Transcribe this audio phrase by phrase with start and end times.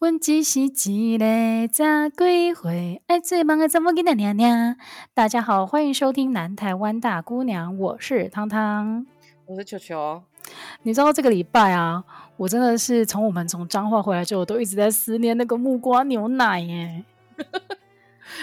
[0.00, 4.76] 问只是一个十几岁，爱最忙的怎么给他娘娘？
[5.14, 9.06] 大家好，欢迎收听南台湾大姑娘，我是汤汤，
[9.46, 10.22] 我是球球。
[10.82, 12.04] 你知道这个礼拜啊，
[12.36, 17.02] 我真的是从我们从彰化回来之后，我都一直在思念那个木瓜牛奶耶。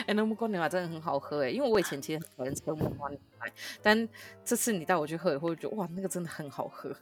[0.05, 4.07] 哎、那木瓜牛奶真的很好喝哎，因为我以前其实很喜欢喝木瓜牛奶，但
[4.43, 6.95] 这次你带我去喝以后，觉得哇，那个真的很好喝，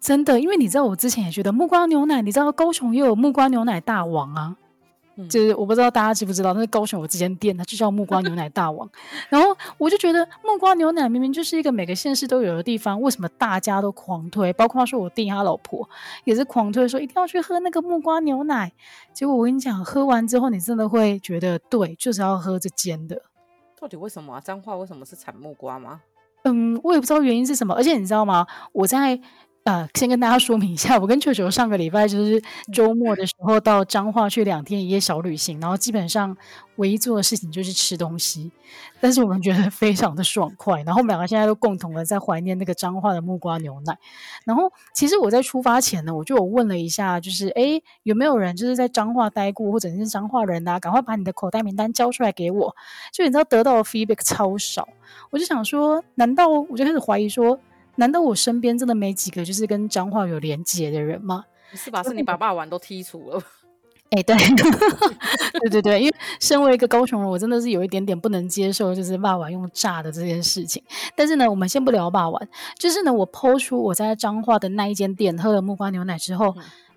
[0.00, 0.40] 真的。
[0.40, 4.56] 因为你知道，我之前也觉得木瓜牛奶，你知道高雄也有木瓜牛奶大王啊。
[5.28, 8.88] 就是我不知道大家知不知道，那是高雄有这间店，它就叫木瓜牛奶大王。
[9.28, 14.52] 然后我就觉得木瓜牛奶明明就是一个每个县市都有的地方，为什么大家都狂推？
[14.54, 15.88] 包括说我弟他老婆
[16.24, 18.72] 也是狂推，说一定要去喝那个木瓜牛奶。
[19.12, 23.20] 结果我跟你讲，喝完之后你真的会觉得，对，就是要喝这间的。
[23.78, 24.40] 到底为什么啊？
[24.40, 26.00] 彰化为什么是产木瓜吗？
[26.44, 27.74] 嗯，我也不知道原因是什么。
[27.74, 28.46] 而且你知道吗？
[28.72, 29.20] 我在。
[29.64, 36.36] 呃，先跟大家说明一下，我跟球球上个礼拜就是周末的时候到彰化去两天一夜小旅行，然后基本上
[36.76, 38.50] 唯一做的事情就是吃东西，
[39.00, 43.96] 但是我们觉得非常的爽快，然后我们两个现在都共同的在怀念那个彰化的木瓜牛奶。
[44.44, 52.74] 然后其实我在出发前呢，我就有问了一下，就是诶有没有人就是在彰化待过或者是彰化人啊，赶快把你的口袋名单交出来给我。
[53.12, 54.88] 就你知道得到的 feedback 超少，
[55.30, 57.56] 我就想说，难道我就开始怀疑说。
[57.96, 61.44] 难道我身边真的没几个就是跟彰化有连结的人吗？
[61.74, 62.02] 是吧？
[62.02, 63.42] 是你把霸王都剔除了？
[64.10, 64.36] 哎、欸， 对，
[65.60, 70.82] 对对对，因为身为一个高雄人，我真的是有一点点不能接受，就是霸王用炸的这件事情。
[71.16, 72.48] 但是呢，我们先不聊霸王，
[72.78, 76.54] 就是呢，我 po 出我在彰化的那一间店喝了木瓜牛奶之后，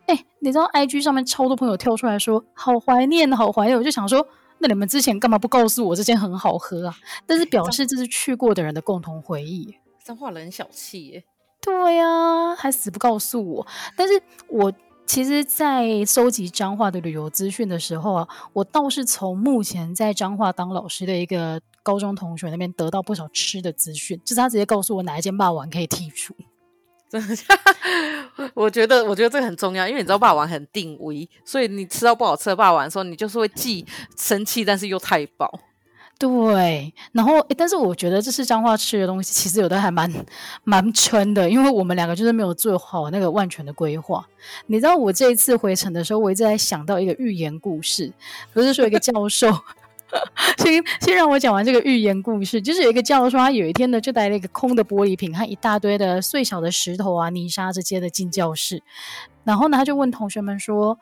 [0.08, 6.96] 哎、嗯欸，你知道 IG 上面超多朋友跳出来说好怀念，好怀念，我就想说，那你们之前干嘛不告诉我这间很好喝啊？
[7.26, 9.74] 但是表示这是去过的人的共同回忆。
[10.06, 11.24] 彰化人很小气耶，
[11.60, 13.68] 对呀、啊，还死不告诉我。
[13.98, 14.14] 但是
[14.48, 14.72] 我
[15.08, 26.36] 其实，在收集彰化的旅游资讯的时候啊，我倒是从目前在彰化当老师的一个高中同学那边得到不少吃的资讯，就是他直接告诉我哪一间霸王可以剔除。
[27.10, 33.84] 真的，我觉得，我觉得这个很重要，因为你知道霸王很定位，所以你吃到不好吃的霸王的时候，你就是会既
[34.16, 35.52] 生气，但是又太饱。
[36.18, 40.10] 对，然后，但是我觉得这是彰化吃的东西，其实有的还蛮
[40.64, 44.26] 蛮撑的，因为我们两个就是没有做好那个万全的规划。
[44.68, 48.14] 你知道我这一次回程的时候，我一直在想到一个寓言故事，
[48.54, 49.52] 不是说一个教授，
[50.58, 58.82] 先先让我讲完这个寓言故事，就是有一个教授，他有一天呢就带了一个空的玻璃瓶和一大堆的碎小的石头啊、泥沙这些的进教室，
[59.44, 60.98] 然后呢他就问同学们说：“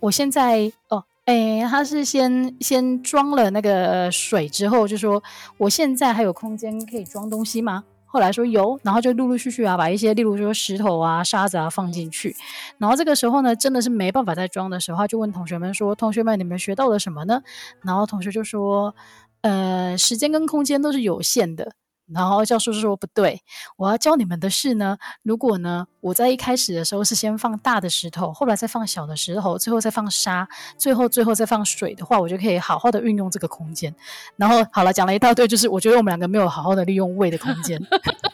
[0.00, 5.22] 我现在哦。”哎，他是先先装了那个水之后，就说
[5.56, 7.84] 我现在还有空间可以装东西吗？
[8.04, 12.36] 后来说有，然后就陆陆续续啊，把一些例如说石头啊、沙子啊放进去。
[12.78, 17.40] 然后这个时候呢，真的是没办法再装的时候，他就问同学们说：“同学们，你们学到了什么呢？”
[17.82, 18.94] 然后同学就说
[19.40, 21.72] ：“呃，时间跟空间都是有限的。”
[22.12, 23.40] 然后教授说：“不对，
[23.76, 33.94] 我要教你们的是呢，如果呢，我在一开始的时候是先放大的石头，后来再放小的石头，最后再放沙，最后最后再放水的话，我就可以好好的运用这个空间。
[34.36, 37.80] 然后好了，讲了一大堆，就是我觉得我们两个没有好好的利用胃的空间，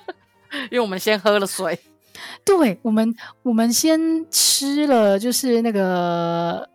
[0.71, 1.79] 因为我们先喝了水，
[2.45, 6.69] 对，我们我们先吃了，就是那个。”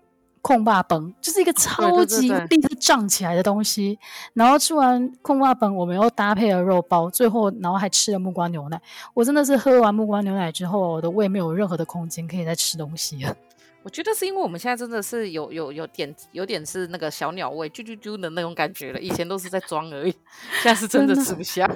[0.45, 3.99] 控霸本就是一个超级立刻胀起来的东西，对对对对，
[4.35, 8.79] 然后吃完控霸本，我们又搭配了肉包，最后然后还吃了木瓜牛奶。
[9.15, 13.35] 我真的是喝完木瓜牛奶之后，我的胃没有任何的空间可以再吃东西了。
[13.81, 20.11] 我觉得是因为我们现在真的是有有有点有点是那个小鸟胃啾啾啾的那种感觉了，以前都是在装而已，
[20.61, 21.67] 现在是真的吃不下。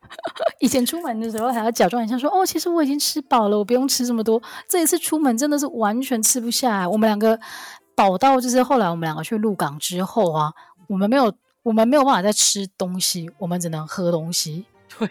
[0.60, 4.42] 以前出门的时候还要假装一下说哦，其实我已经吃饱了，我不用吃这么多。
[4.68, 7.40] 这一次出门真的是完全吃不下，我们两个。
[8.00, 10.50] 饱到就是后来我们两个去鹿港之后啊，
[10.86, 11.30] 我们没有
[11.62, 14.64] 我们没有办法再吃东西，我们只能喝东西。
[14.98, 15.06] 对，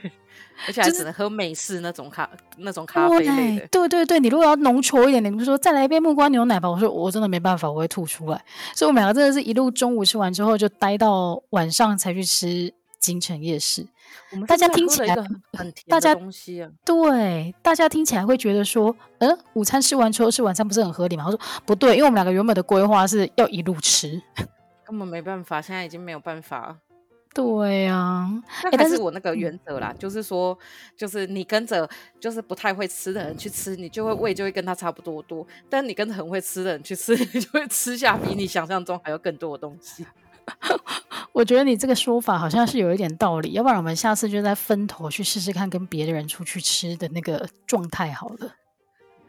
[0.66, 3.68] 而且还只能喝美式那种咖、就是、那种咖啡类的。
[3.68, 6.68] 对对对，你如果要浓稠一点，你们说再来一杯木瓜牛奶吧。
[6.68, 8.44] 我说我真的没办法，我会吐出来。
[8.74, 13.86] 所以我们两个真的是一路中午吃完之后，就待到晚上才去吃京城夜市。
[14.32, 15.16] 我们大家听起来
[15.54, 21.26] 很甜的东西啊，对，大家听起来会觉得说，嗯，午餐吃完之后吃晚餐不是很合理吗？
[21.26, 24.22] 我说不对，因为我们两个原本的规划是要一路吃，
[24.86, 26.78] 根本没办法，现在已经没有办法。
[27.32, 30.58] 对呀、啊，那还是我那个原则啦，就是说，
[30.98, 31.88] 就是你跟着
[32.20, 40.06] 就是不太会吃的人去吃，你就会胃就会跟他差不多多；但你跟着很会吃的人去吃， 你就会吃下比你想象中还要更多的东西。
[41.40, 48.56] 我觉得你这个说法好像是有一点道理，要不然我们下次就再分头去试试看，跟别的人出去吃的那个状态好了。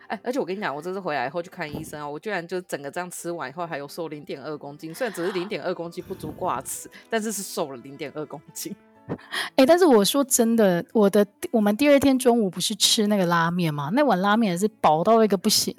[0.08, 8.74] 哎，而且我跟你讲，我这次回来以后去看医生啊，我居然就整个这样吃完以后还有瘦零点二公斤，虽然只是零点二公斤不足挂齿，但是是瘦了零点二公斤。
[9.54, 13.88] 哎、欸，但是我说真的，我的我们第二天中午不是吃那个拉面吗？
[13.92, 15.76] 那碗拉面也是饱到一个不行，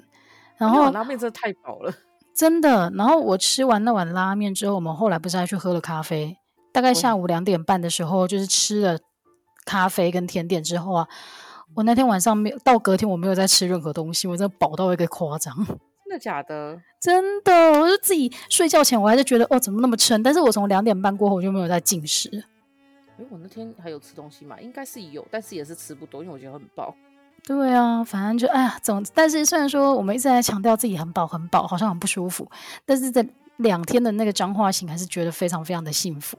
[0.56, 1.92] 然后拉面真的太饱了，
[2.34, 2.90] 真的。
[2.96, 6.36] 然后我吃完那碗拉面之后，我们后来不是还去喝了咖啡？
[6.72, 8.98] 大概下午两点半的时候，就是吃了
[9.64, 11.08] 咖啡跟甜点之后啊，
[11.76, 15.54] 我那天晚上没有到隔天我没有再吃任何东西，我真的饱到一个夸张。
[15.66, 16.80] 真的假的？
[17.00, 20.22] 真的，我就自己睡觉前我还是觉得哦，怎么那么撑？
[20.22, 22.28] 但是我从两点半过后我就没有再进食。
[23.18, 24.60] 哎，我那天还有吃东西嘛？
[24.60, 26.94] 应该是有，但是也是吃不多，因为我觉得很饱。
[27.46, 32.48] 对啊，反正就哎呀，总但是虽然说我们一直在强调自己很饱很饱，好像很不舒服，
[32.86, 36.38] 但是在两天的那个彰化行还是觉得非常非常的幸福。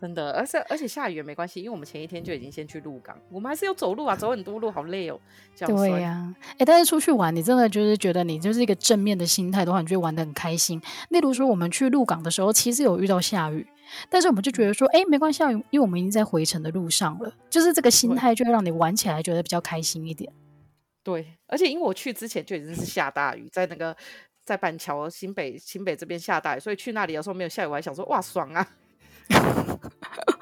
[0.00, 5.20] 真的，而且而且下雨也没关系，因为我们前一天就已经先去鹿港，我们还是有走路啊，走很多路，好累哦。
[5.66, 10.80] 对呀、啊，哎，但是出去玩，你真的就是觉得你就是一个正面的心态的话，你就会玩的很开心。
[11.10, 13.66] 例如说，我们去鹿港的时候，其实有遇到下雨，
[14.08, 20.32] 但是我们就觉得说，哎，没关系，因为我们已经在回程的路上了，就是这个心态就会让你玩起来觉得比较开心一点。
[21.02, 23.96] 对，而且因为我去之前就已经是下大雨，在那个
[24.44, 28.66] 在板桥新北新北这边下大雨，所以去那里的时候没有下雨，我还想说哇爽啊。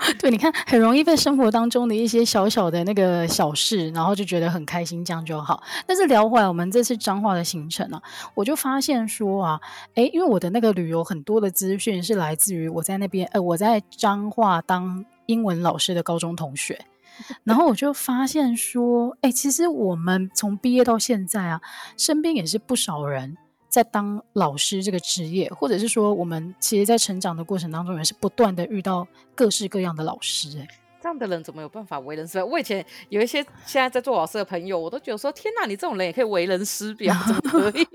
[0.19, 5.63] 对，你看，很容易被生活当中的一些小小的那个小事，然后就觉得很开心，这样就好。
[5.87, 8.03] 但是聊回来，我们这次彰化的行程啊，
[8.35, 9.61] 我就发现说啊，
[9.95, 16.79] 诶，因为我的那个旅游很多的资讯是来自于我在那边，呃，我在彰化当英文老师的高中同学，
[17.45, 21.61] 然后我就发现说，诶，其实我们从毕业到现在啊，
[21.97, 23.37] 身边也是不少人。
[23.69, 30.69] 在当老师这个职业，或者是说，我们其实，在成长的过程当中，也是不断的遇到各式各样的老师、欸。
[31.01, 32.45] 这样的人怎么有办法为人师表？
[32.45, 37.87] 我以前有一些现在在做老师的朋友，我都觉得说：天哪，你这种人也可以为人师表，怎么可以？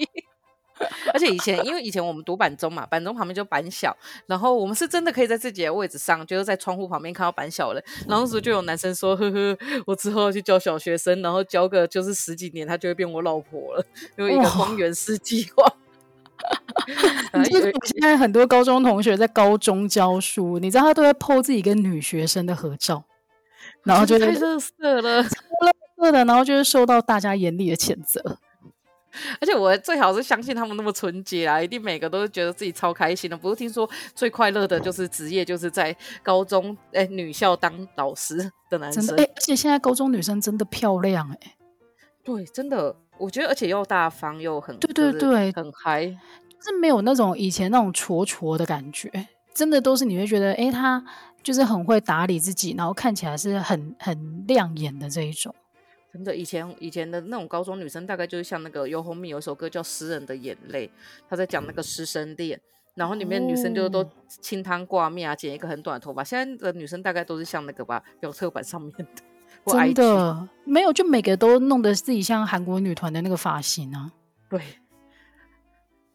[1.14, 3.96] 而且以前，因为以前我们读板中嘛，板中旁边就板小，
[4.26, 7.82] 然后我们是真的可以在自己的位置上，就是在窗户旁边看到板小了。
[8.08, 13.86] 然后时就有男生说：“呵呵，我之后要去教小学生，然后教个就是十几年，他就会变我老婆了，
[14.18, 15.74] 有一个荒原式计划。
[17.50, 23.04] ”就是现在很多高中同学在高中教书，你知道他都在 po 自己跟女学生的合照，
[23.84, 28.38] 然后就太垃圾了，超垃圾的，然后就是受到大家严厉的谴责。
[29.40, 33.38] 而且我最好是相信他们那么纯洁啊，一定每个都是觉得自己超开心的。
[33.38, 39.04] 不是听说最快乐的就是职业，就是在高中哎、欸、女校当老师的男生。
[39.16, 41.56] 哎、欸，而且现在高中女生真的漂亮哎、欸，
[42.24, 49.10] 对，真的，我觉得而且又大方又很对对对，很嗨，就是没有那种以前那种挫挫的感觉，
[49.54, 51.04] 真的都是你会觉得哎、欸，她
[51.44, 55.54] 就是很会打理自己，然后看起来是很很亮眼的这一种。
[56.14, 60.88] 真的，以前以前的那种高中女生，大概就是像那个游鸿明有一首歌叫《诗人的眼泪》，
[61.28, 62.62] 她在讲那个师生恋，
[62.94, 66.24] 然后里面女生就都清汤挂面啊，剪一个很短的头发。
[66.24, 69.24] 现在的女生大概都是像那个吧，表特版上面的。
[69.66, 74.12] 真的没有，就每个都弄得自己像韩国女团的那个发型啊。
[74.50, 74.62] 对，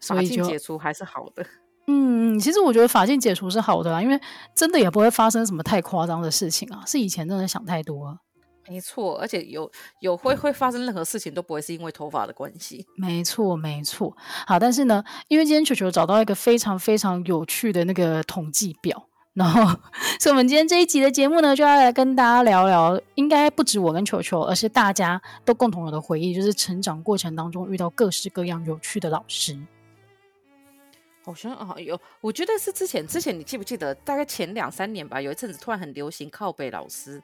[0.01, 1.45] 发禁解除还是好的。
[1.87, 4.21] 嗯，其实我觉得法禁解除是好的啦，因为
[4.55, 6.85] 真的也不会发生什么太夸张的事情啊。
[6.87, 8.19] 是以前真的想太多了。
[8.69, 9.71] 没错，而且有
[10.01, 12.85] 有会会发生任何事情都不会是因为头发的关系。
[12.97, 14.15] 没错，没错。
[14.47, 19.65] 好，但是呢，因为今天球球找到一个非常非常有趣的那个统计表，然后，
[20.21, 29.59] 所以我们今天这一集的节目呢，就要来跟大家聊聊，应该不止我跟球球，而是大家都共同有的回忆，就是成长过程当中遇到各式各样有趣的老师。
[31.25, 37.23] 好像啊，有，我觉得是之前之前，你记不记得，大概前两三年吧，有一阵子突然很流行靠背老师。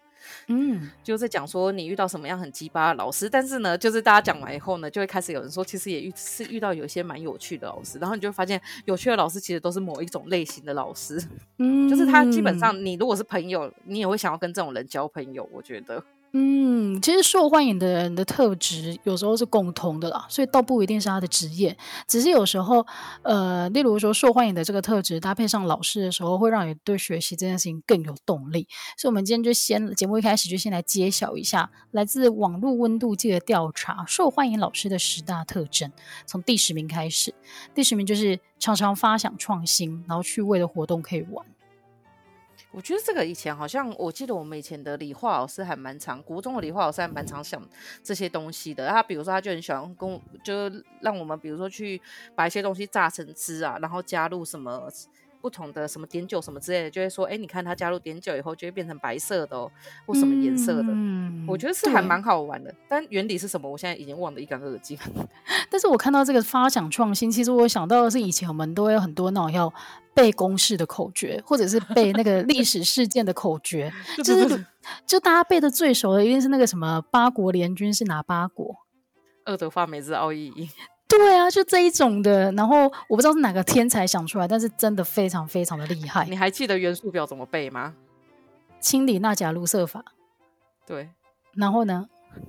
[0.49, 11.23] 嗯，就在讲说你遇到什么样很鸡巴的老师，但是呢，就是大家讲完以后呢，就会开始有人说，其实也遇是遇到有一些蛮有趣的老师，然后你就会发现，有趣的老师其实都是某一种类型的老师，
[11.59, 16.03] 嗯， 就是他基本上，你如果是朋友，你也会想要跟这种人交朋友，我觉得。
[16.37, 21.77] 嗯，其实受欢迎的人的特质有时候是共通的啦，所以倒不一定是他的职业，
[22.09, 22.85] 只是有时候，
[23.23, 28.67] 呃，例如说受欢迎的这个特质搭配上老师的时候，会让你对学习这件事情更有动力。
[28.99, 35.93] 所以，我们今天就先节目一开始就先来揭晓一下来自网络温度计的调查，受欢迎老师的十大特征。
[36.27, 37.33] 从第十名开始，
[37.73, 41.47] 第十名就是常常发想创新，然后趣味的活动可以玩。
[42.75, 47.63] 我觉得这个以前好像，我记得我们以前的理化老师还蛮常，国中的理化老师还蛮常想
[48.03, 48.89] 这些东西的。
[48.89, 52.01] 他比如说，他就很喜欢跟我，就让我们比如说去
[52.35, 54.91] 把一些东西榨成汁啊，然后加入什么
[55.41, 59.71] 不同的什么碘酒什么之类的，就会说，哎，你看它加入碘酒以后就会变成白色的哦，
[60.07, 60.85] 或什么颜色的。
[60.89, 64.99] 嗯，我觉得是还蛮好玩的，但原理是什么，我现在已经忘得一干二净。
[65.71, 69.73] 但是我看到这个发想创新，其实我想到的是以前我们都有很多那种要
[70.15, 73.93] 背公式的口诀，或者是背那个历史事件的口诀，
[74.25, 74.65] 就是
[75.07, 78.77] 就大家背的最熟的一定是那个什么八国联军是哪八国？
[79.45, 80.71] 爱德发美日奥义。
[81.07, 82.51] 对啊，就这一种的。
[82.53, 86.25] 然后我不知道是哪个天才想出来，但是真的非常非常的厉害。
[86.25, 87.95] 你还记得元素表怎么背吗？
[88.81, 90.05] 氢锂钠钾氯色法。
[90.87, 91.11] 对。
[91.53, 92.07] 然后呢？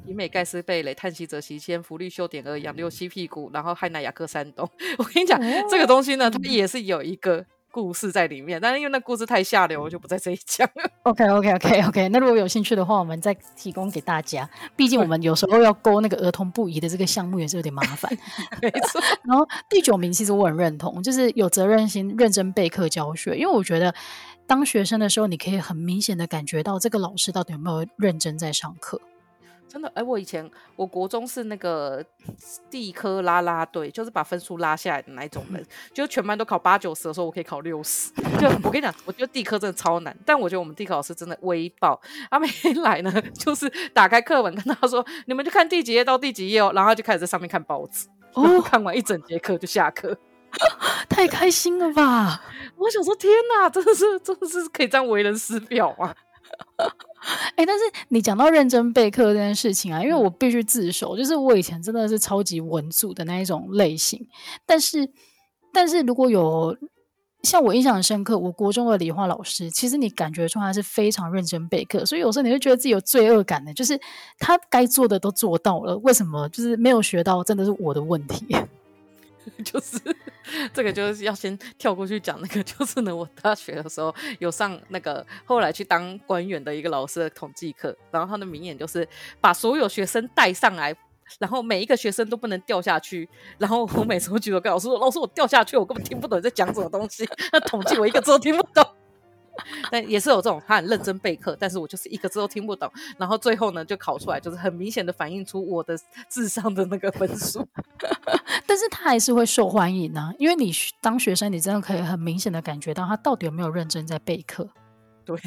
[0.08, 4.68] 以美盖斯贝雷碳锡泽锡铅氟氯溴碘銨氧六烯屁股，然后氦氖氬氪氙氡。
[4.98, 7.46] 我跟你讲，哦、这个东西呢，它也是有一个。
[7.76, 10.90] 故事在里面，但是因为那故事太下流，我就不在这里讲了。
[11.04, 12.08] OK，OK，OK，OK。
[12.08, 14.50] 那如果有兴趣的话，我们再提供给大家。
[14.78, 18.10] 毕竟我们有时候要勾那个儿童不宜的这个项目也是有点麻烦。
[18.64, 19.02] 没错。
[19.28, 23.36] 然后第九名，其实我很认同，就是有责任心、认真备课教学。
[23.36, 23.94] 因为我觉得
[24.48, 29.02] 当学生的时候，你可以很明显的感觉到这个老师到底有没有认真在上课。
[29.68, 32.04] 真的，哎、欸，我以前我国中是那个
[32.70, 38.12] 地科拉拉队，就是把分数拉下来的那一种人， 就全班都考八九十的时候，我可以考六十。
[38.40, 42.00] 就我跟你讲，我觉得地科真的超难，但我觉得我们地科老师真的威爆。
[42.30, 50.18] 他每天来呢，就是打开课本跟他说：“你们就看第几页到第几页哦。”然后就开始在上面看报纸，然后看完一整节课就下课，哦、
[51.10, 52.42] 太开心了吧！
[52.78, 56.16] 我想说，天哪，真的是真的是可以这样为人师表啊！
[57.56, 64.28] 哎、欸，但是你讲到认真备课这件事情啊，因为我必须自首，就是我以前真的是超级文组的那一种类型。
[64.66, 65.10] 但是，
[65.74, 66.78] 但是如果有
[67.42, 74.00] 像我印象很深刻，我国中的理化老师，其实你感觉出来是非常认真备课，所以有时候你会觉得自己有罪恶感的，就是
[74.38, 77.44] 他该做的都做到了，为什么就是没有学到？
[77.44, 78.46] 真的是我的问题。
[79.64, 80.00] 就是
[80.74, 89.08] 这个，就是要先跳过去讲那个，就是呢，我大学的时候有上那个，后来去当官员的一个老师的统计课，然后他的名言就是
[89.40, 90.96] 把所有学生带上来，
[91.40, 98.86] 然后每一个学生都不能掉下去，然后我每次都举手跟老师说，老师我掉下去，我根本听不懂你在讲什么东西，那统计我一个字都听不懂。
[99.92, 105.98] 但也是有这种，他很认真备课，但是我就是一个字都听不懂，然后最后呢就考出来，就是很明显的反映出我的
[106.30, 107.68] 智商的那个分数。
[108.68, 110.72] 但是他还是会受欢迎呢、啊，因为你
[111.02, 114.70] 当学生，你真的可以很明显的感觉到他到底有没有认真在备课。
[115.24, 115.38] 对，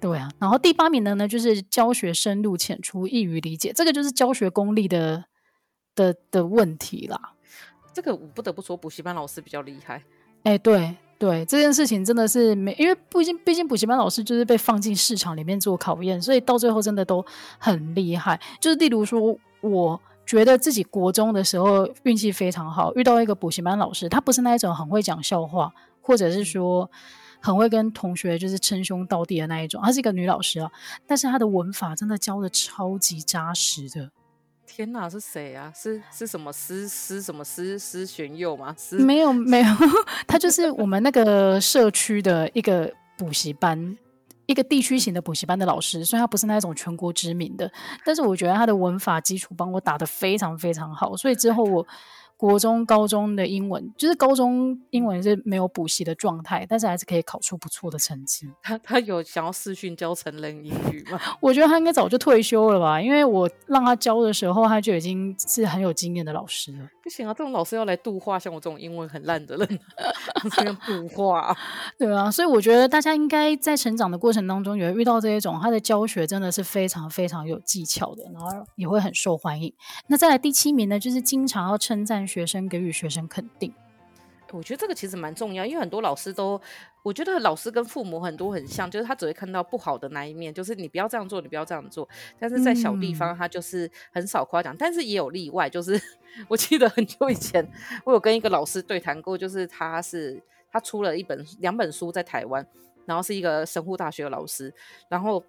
[0.00, 0.30] 对啊。
[0.38, 5.24] 然后第八名的呢，就是教学深入浅出，易于理解，这个就是教学功力的
[5.94, 7.34] 的的问题啦。
[7.92, 10.02] 这个我不得不说，补习班老师比较厉害。
[10.44, 10.96] 哎，对。
[11.22, 17.24] 对这件事情真的是没，因为毕竟毕竟补习班老师就是被放进市场里面做考验，所以到最后真的都
[17.58, 18.40] 很厉害。
[18.60, 26.90] 就是例如说，我觉得自己国中的时候运气非常好，遇到一个补习班老师，他不是那一种很会讲笑话，或者是说
[27.40, 30.68] 很会跟同学就是称兄道弟的那一种，她是一个女老师啊，
[31.06, 34.10] 但是她的文法真的教的超级扎实的。
[34.66, 35.72] 天哪，是谁啊？
[35.74, 38.74] 是是什么师师什么师师玄佑吗？
[38.92, 39.66] 没有没有，
[40.26, 43.96] 他就是我们那个社区的一个补习班，
[44.46, 47.70] 一个地区型的补习班的老师，虽然他不是那种全国知名的，
[48.04, 51.86] 但是我觉得他的文法基础帮我打得非常非常好，所以之后我。
[52.42, 58.50] 国中、高中的英文，就是高中英文是没有补习的状态，但是还是可以考出不错的成绩。
[58.60, 61.20] 他他有想要视讯教成人英语吗？
[61.40, 66.88] 我觉得他应该早就退休了吧，因为我让他教的时候，他就已经是很有经验的老师了。
[67.00, 69.78] 不行啊，这种老师要来度化像我这种英文很烂的人，
[70.50, 71.56] 这样度化。
[71.96, 79.72] 对啊，所以我觉得大家应该在成长的过程当中，也会遇到这一种，他的教学真的是非常非常有技巧的，然后也会很受欢迎。
[80.08, 83.72] 那再来第七名呢，就是经常要称赞学生，给予学生肯定。
[84.52, 86.60] 我觉得这个其实蛮重要，因为很多老师都，
[87.02, 92.06] 我觉得老师跟父母很多很像，就是他只会看到不好的那一面，就是你不要这样做，你不要这样做。
[92.38, 95.70] 但是在小地方，他就是很少夸奖，嗯、但是也有例外。
[95.70, 95.98] 就是
[96.48, 97.66] 我记得很久以前，
[98.04, 102.66] 我有跟一个老师对谈过，就是他是他出了一本两本书在台湾，
[103.06, 104.74] 然后是一个神户大学的老师，
[105.08, 105.42] 然后。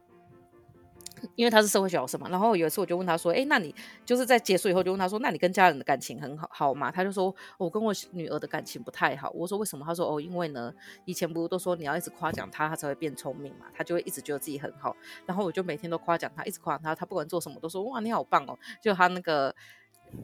[1.35, 3.73] 因为他是社会学老师嘛，然后有一次我就问他说：“哎，那你
[4.05, 10.73] 就是在结束以后就问他说，那你跟家人的感情很好好吗？”他就说：“我跟我女儿的感情不太好。”我说：“为什么？”他说：“哦，因为呢，
[11.05, 14.95] 以前不是都说你要一直夸奖他，他才会变聪明嘛，他就会一直觉得自己很好。
[15.25, 18.57] 然后我就每天都夸奖他，一直夸奖他，他不管做什么都说哇，你好棒哦。
[18.81, 19.55] 就他那个，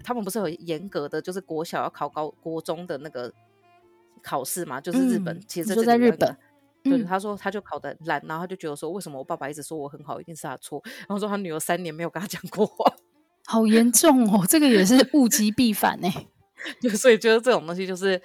[0.03, 3.32] 他们不是有严格的，就是国小要考高国中的那个
[4.22, 6.38] 考试嘛，就是日本，嗯、其实就在日本。”
[6.89, 10.81] 对，他说他就考得很烂，然后他就觉得说，为什么我爸爸一直说我很好，一定是他错。
[11.00, 12.93] 然后说他女儿三年没有跟他讲过话，
[13.46, 16.10] 好严重哦，这个也是物极必反呢。
[16.81, 18.22] 就所以觉得这种东西就是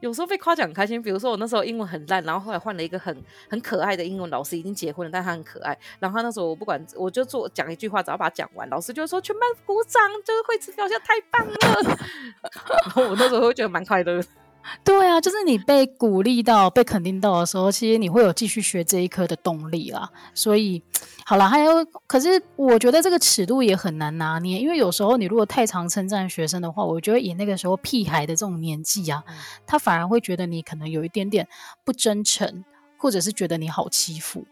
[0.00, 1.00] 有时候被夸奖很开心。
[1.00, 3.16] 比如说我那时候英文很烂，然后后来换了一个很
[3.48, 5.78] 很可爱的英文老师，已经结婚了，但他很可爱。
[6.00, 11.96] 然后他那时候我不管，我就做讲一句话，只要把它讲完，老师就说全班鼓掌，就是惠慈表现太棒了。
[12.86, 14.20] 然后我那时候会觉得蛮快乐。
[14.84, 20.08] 对啊，就是你被鼓励到、被肯定到的时候，其实你会有继续学这一科的动力啦。
[20.34, 20.82] 所以，
[21.24, 29.22] 好了，还有，可是我觉得这个尺度也很难拿捏，因为有时候你如果太常称赞学生的话，我觉得以那个时候屁孩的这种年纪啊，
[29.66, 31.48] 他反而会觉得你可能有一点点
[31.84, 32.64] 不真诚，
[32.98, 34.44] 或者是觉得你好欺负。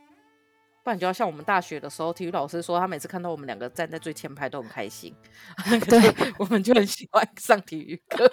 [0.89, 5.15] 不然就要像我们大学的时候，体育老师说，他每次看到我们两个站在最前排都很开心。
[5.87, 6.01] 对，
[6.39, 8.27] 我们就很喜欢上体育课。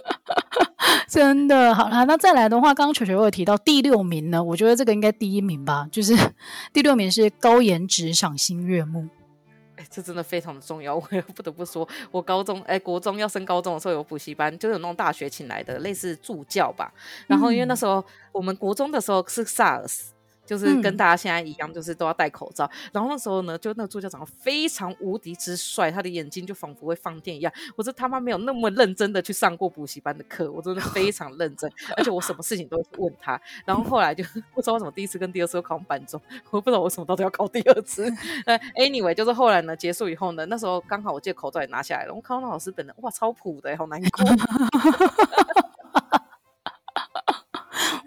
[1.05, 6.15] 真的好啦，那再来的话，刚刚球球有提到第六名呢，我觉得这个应该第一名吧，就是
[6.71, 9.05] 第六名是高颜值、赏心悦目。
[9.75, 16.93] 哎，这真的非常的重要，我也不得不说，我高中哎国中要升高中的时候有补习班，就是有那种大学请来的类似助教吧。
[17.27, 20.14] 然后因为那时候、嗯、我们国中的时候是 SARS。
[20.45, 22.65] 就是跟大家现在一样，就是都要戴口罩。
[22.65, 27.51] 嗯、然后那时候呢，就那个助教长得非常无敌之帅，他的眼睛就仿佛会放电一样。
[27.75, 33.39] 我这他妈没有那么认真的去上过补习班的课，我真的非常认真，而且我什么事情都会问他。
[33.65, 34.23] 然后后来就
[34.53, 36.21] 不知道为什么第一次跟第二次都考班中，
[36.51, 38.05] 我不知道为什么到底要考第二次。
[38.45, 44.25] 呃，anyway，就是后来呢结束以后呢，那时候刚好我借口罩也拿下来了，我看到那老师本人哇超普的，好难过。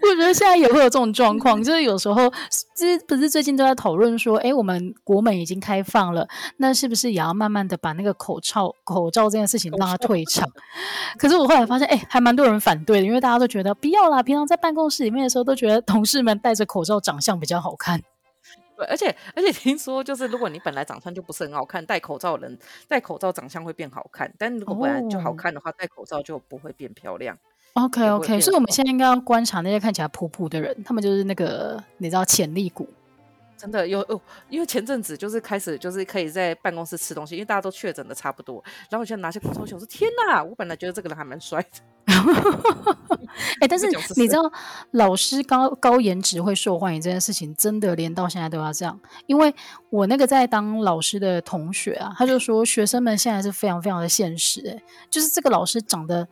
[0.09, 2.31] 我觉得现在也会有这种状况，就是有时候，
[2.75, 10.49] 这不是最近都在讨论说，哎，我们国门已经开放了，那是不是也要慢慢的把那个口罩口罩这件事情让它退 场？
[11.17, 18.01] 可是我后来发现，哎，还蛮多人反对的，因为大家都觉得不要啦，平常在办公室里面的时候都觉得同事们戴着口罩长相比较好看。
[18.75, 27.37] 对，而且而且听说，就是如果你本来长相就不是很好看，戴口罩的人戴口罩长相会变好看，但如果本来就好看的话，戴口罩就不会变漂亮。
[27.73, 32.89] OK OK，所以我们现在应该要观察那些看起来普普的人，他们就是那个你知道潜力股，
[33.55, 34.19] 真的有哦。
[34.49, 41.67] 因为前阵子就是开始就是可以在办公室吃东西，因为大家都确诊的差不多，然后我现在拿起口罩，我说天哪，我本来觉得这个人还蛮帅的。
[43.61, 44.51] 哎、欸，但 是你知道
[44.91, 48.99] 老师高高颜值会受欢迎这件事情，真的连到现在都要这样。
[49.27, 49.53] 因为
[49.89, 56.27] 我那个在当老师的同学啊，他就说学生们现在是非常非常的现实，哎，就是这个老师长得。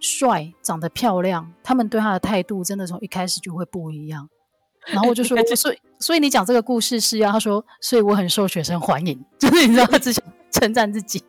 [0.00, 4.28] 帅，长得漂亮，他们对他的态度真的从一开始就会不一样。
[4.86, 11.22] 然后我就说， 所以所以你讲这个故事是要他说，所以我很受学生欢迎， 就是你知道他只想称赞自己。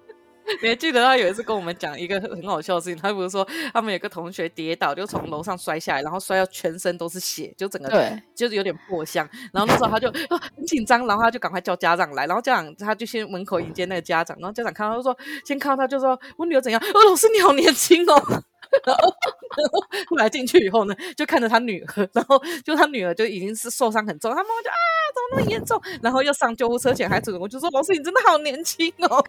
[0.61, 2.97] 你还记得他有一次跟我们讲一个很好笑的事情？
[2.97, 9.27] 他不是说他们有个同学跌倒，就从楼上摔下来，然后摔到全身都是血，就整个对，就是有点破相。
[9.53, 10.11] 然后那时候他就
[10.55, 16.81] 很紧张，然后他就赶快叫家长来，然后家长他就先门口迎接那个家长，然后家长看到他就说，先看到他就说我女儿怎样？
[16.81, 18.43] 哦，老师你好年轻哦。
[18.85, 19.15] 然后，
[19.57, 24.75] 然后后来进去以后呢，就看着他女儿，然后就他女儿就已经是受伤很重，他妈妈就啊，
[25.13, 25.81] 怎么那么严重？
[26.01, 29.23] 然后要上救护车前还主动，我就说老师你真的好年轻哦，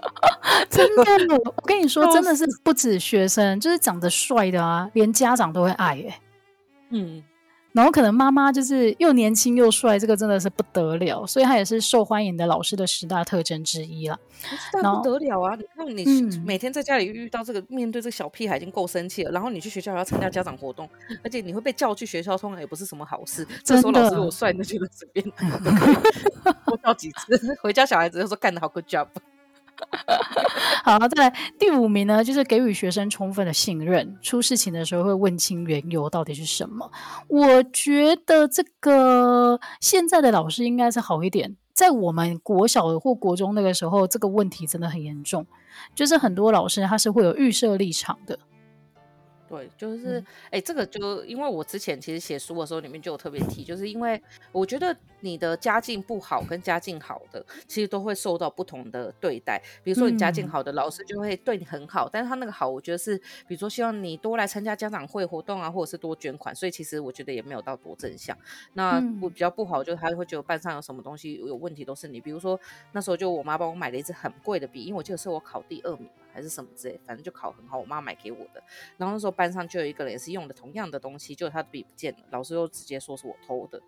[0.68, 1.02] 真的，
[1.56, 6.14] 我跟你说，真的是不止学生，就是长得帅的啊，连家长都会爱耶。
[6.90, 7.22] 嗯。
[7.74, 14.16] 然后可能妈妈就是又年轻又帅，这个真的是不得了，所以他也是受欢迎的老师的十大特征之一了。
[14.80, 15.56] 那不得了啊！
[15.56, 20.88] 你看你每天在家里遇到这个，嗯、面对这个小屁孩已经够生气了，然后你去学校还要参加家长活动，
[21.24, 23.44] 而且你会被叫去学校，通常也不是什么好事。
[23.64, 25.26] 这时候老师如果帅，那就随便
[26.64, 29.08] 多叫几次， 回家小孩子就说干得好，good job。
[30.84, 36.90] 好，再来第五名呢，就是给予学生充分的信任，出事情的时候会问清缘由到底是什么。
[37.28, 45.46] 我觉得这个现在的老师应该是好一点，在我们国小或国中那个时候，这个问题真的很严重，
[45.94, 48.38] 就是很多老师他是会有预设立场的。
[49.54, 50.18] 对，就是
[50.50, 59.62] 哎、嗯，这个就因为我之前其实写书的时候里面就有特别提，就是因为我觉得你的家境不好跟家境好的，其实都会受到不同的对待。
[59.84, 68.36] 比如说你家境好的老师就会对你很好，嗯、但是他那个好，我觉得是比如说希望你多来参加家长会活动啊，或者是多捐款，所以其实我觉得也没有到多正向。
[68.72, 72.20] 那我比较不好，就是他会觉得班上有什么东西有问题都是你。
[72.20, 72.58] 比如说
[72.92, 76.08] 那时候就我妈帮我买了一支很贵的笔，因为我记得是我考第二名。
[76.34, 78.60] 还是什么之类，反正就考很好，我妈买给我的。
[78.96, 83.80] 然后那时候班上就有一个人也是用的同样的东西，就他的笔不见了，老师又直接说是我偷的。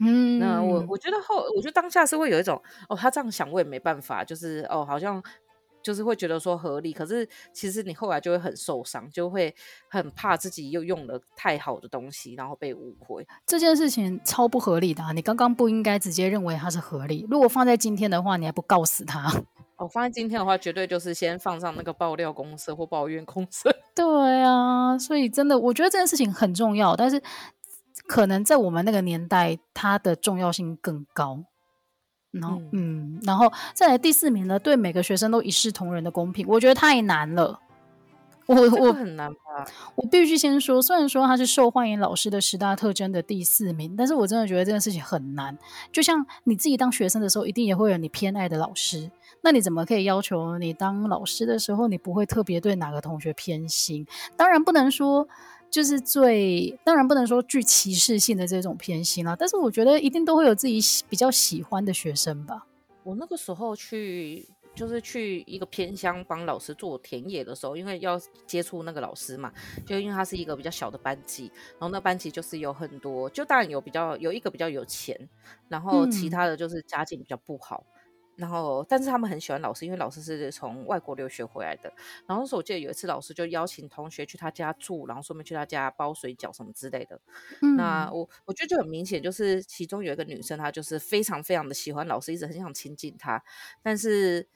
[0.00, 5.22] 嗯，那我我觉得后，我觉得当下是会有一种，哦，他这样想我也没办法，就是哦，好像
[5.80, 6.92] 就是会觉得说合理。
[6.92, 9.54] 可是其实你后来就会很受伤，就会
[9.88, 13.24] 很怕自己又用了太好的东西，然后被误会。
[13.46, 17.24] 这件事情超不合理的啊，你刚刚不应该直接认为它是合理。
[17.30, 19.30] 如果放在今天的话，你还不告死他？
[19.76, 23.68] 我、哦、放在今天的话，绝对就是先放上那个爆料公司或抱怨公司。
[23.94, 27.20] 对啊，所以真的，我觉得这件事情很重要，但是
[28.06, 31.44] 可能在我们那个年代，它的重要性更高。
[32.30, 37.60] 然后，嗯，嗯，然后再来第四名呢，对每个学生都一视同仁的公平，我觉得太难了。
[38.46, 39.40] 我我很难吧？
[39.94, 45.56] 我必须先说，虽然说他是受欢迎老师的十大特征的第四名，但是我真的觉得这件事情很难。
[45.92, 49.10] 就像你自己当学生的时候，一定也会有你偏爱的老师，
[49.42, 54.06] 那你怎么可以要求你当老师的时候，你不会特别对哪个同学偏心？
[54.36, 55.28] 当然不能说
[55.70, 59.36] 就是最，当然不能说具歧视性的这种偏心啦。
[59.38, 62.66] 但是我觉得一定都会有自己比较喜欢的学生吧。
[63.04, 64.48] 我那个时候去。
[64.74, 69.52] 就是去一个偏乡帮老师做田野的时候，因为要接触那个老师嘛，
[69.86, 75.28] 就因为他是一个比较小的班级，然后那班级就是有很多，就当然有比较有一个比较有钱，
[75.68, 77.84] 然后其他的就是家境比较不好。
[77.86, 77.98] 嗯
[78.34, 81.92] 然后，但是他们很喜欢老师，因为老师是从外国留学回来的。
[82.26, 87.20] 然后，我记得有一次，老师就邀请同学去他家住，然后顺便去他家包水饺什么之类的。
[87.60, 93.40] 嗯、那我我觉得就很明显，就是其中有一个女生，她就是非常非常的喜欢老师，一直很想亲近他。
[93.82, 94.48] 但是，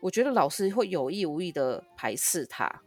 [0.00, 2.82] 我觉得老师会有意无意的排斥他。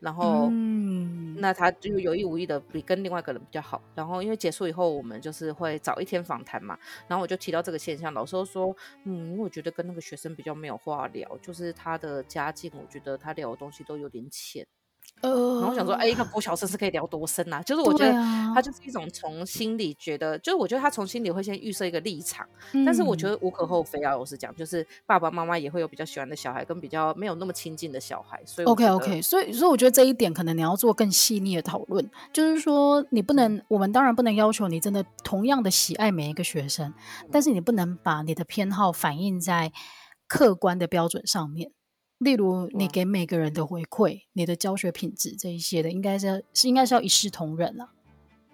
[0.00, 3.80] 然后，嗯，那他就有意无意的比跟另外一个人比较好。
[3.94, 6.78] 然后，因为结束以后，我们就是会早一天访谈嘛。
[7.08, 14.66] 然后我就提到这个现象，老师说，嗯，因为我觉得跟那个学生比较没有话聊，就是他的家境，我觉得他聊的东西都有点浅。
[15.20, 17.62] 呃，然后我想说，哎，一个国小生是可以聊多深啊？
[17.62, 18.12] 就是我觉得
[18.54, 24.14] 他就是一种从心里觉得，就是我觉得他从心里会先预设一个立场，嗯、但是我觉得无可厚非啊。
[24.14, 28.38] 我是讲，就是爸爸妈妈也会有比较喜欢的小孩，跟比较没有那么亲近的小孩。
[28.44, 36.92] 所以 OK OK，所以所以我觉得这一点可能你要做更细腻的讨论，就是说你不能，我们当然不能要求你真的同样的喜爱每一个学生，
[37.32, 39.72] 但是你不能把你的偏好反映在
[40.28, 41.70] 客观的标准上面。
[42.24, 47.90] 例如，你给每个人的回馈，你的教学品质这一些的，应该是要是应该是要一视同仁了。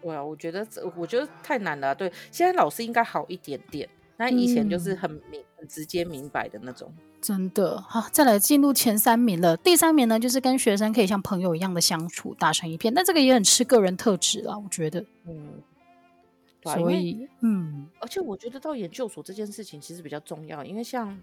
[0.02, 1.94] 对啊，我觉得这我觉得太难了。
[1.94, 6.92] 对，现在老师应该好一点点，那以前就是很明、嗯、很直接明白的那种。
[7.20, 9.56] 真的好，再来进入前三名了。
[9.58, 12.92] 第三名呢，就是跟学生可以像朋友一样的相处，打成一片。
[12.92, 15.04] 那这个也很吃个人特质啦，我觉得。
[15.26, 15.62] 嗯。
[16.64, 21.18] 所以，嗯，而且我觉得到研究所这件事情其实比较重要，因为像。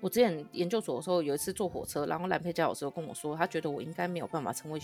[0.00, 4.80] 我之前研究所的时候，有一次坐火车，然后蓝佩佳老师跟我说，他觉得我应该没有办法成为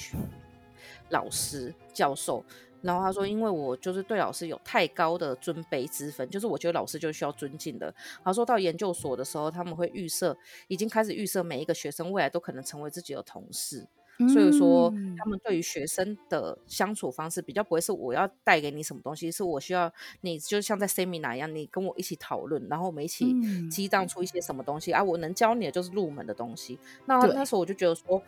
[1.11, 2.45] 老师、教授。
[2.83, 7.93] 然后他说，因为我就是对老师有太高的尊卑之分，就是我觉得老师就需要尊敬的。
[8.23, 10.37] 他说到研究所的时候，他们会预设，
[10.69, 13.85] 已经开始预设每一个学生未来都可能成为自己的同事。
[14.33, 23.35] 所以说，他们对于学生的相处方式比较不会是我要带给你什么东西，是我需要你就像在 seminar 一样，你跟我一起讨论，然后我们一起
[23.69, 25.03] 激荡出一些什么东西啊。
[25.03, 26.79] 我能教你的就是入门的东西。
[27.05, 28.23] 那那时候我就觉得说，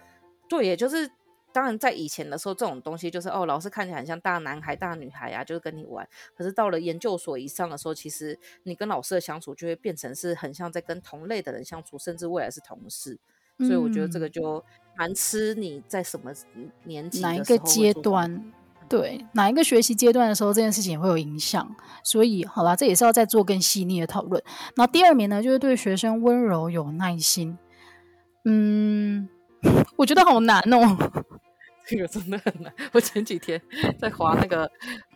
[0.49, 1.11] 对，也就是
[1.53, 6.07] 当然在以前的时候，这种东西就是哦，老师看起来很像大男孩、大女孩啊，就是跟你玩。
[6.37, 13.19] 可是到了研究所以上的时候，其实你跟老师的相处就会变成是很像在跟同类的人相处，甚至未来是同事。
[13.61, 14.65] 所以我觉得这个就
[14.99, 16.33] 蛮吃你在什么
[16.83, 18.53] 年纪、哪一个阶段，
[18.89, 21.73] 对哪一个学习阶段的时候，这件事情也会有影响。
[22.03, 24.43] 所以好啦，这也是要再做更细腻的讨论。
[24.75, 27.57] 那第二名呢，就是对学生温柔有耐心。
[28.45, 29.29] 嗯，
[29.97, 30.97] 我觉得好难哦。
[31.91, 32.71] 这个真的很难。
[32.93, 33.59] 我前几天
[33.99, 34.71] 在划那个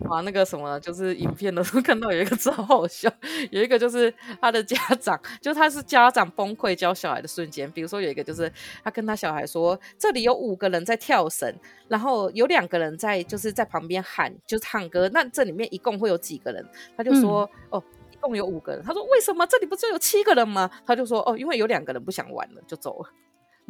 [0.09, 3.13] 划那个什么，就是影片的时候，看到有一个超好笑，
[3.51, 7.71] 有一个就是他的家长，就他是家长崩溃教小孩的瞬间。
[7.71, 8.51] 比如说有一个就是
[8.83, 11.55] 他跟他小孩说，这里有五个人在跳绳，
[11.89, 15.11] 然后有两个人在就是在旁边喊，就唱歌。
[15.13, 16.67] 那这里面一共会有几个人？
[16.97, 18.83] 他就说、嗯、哦，一共有五个人。
[18.83, 20.71] 他说为什么这里不是有七个人吗？
[20.87, 23.11] 他就说哦，因为有两个人不想玩了，就走了。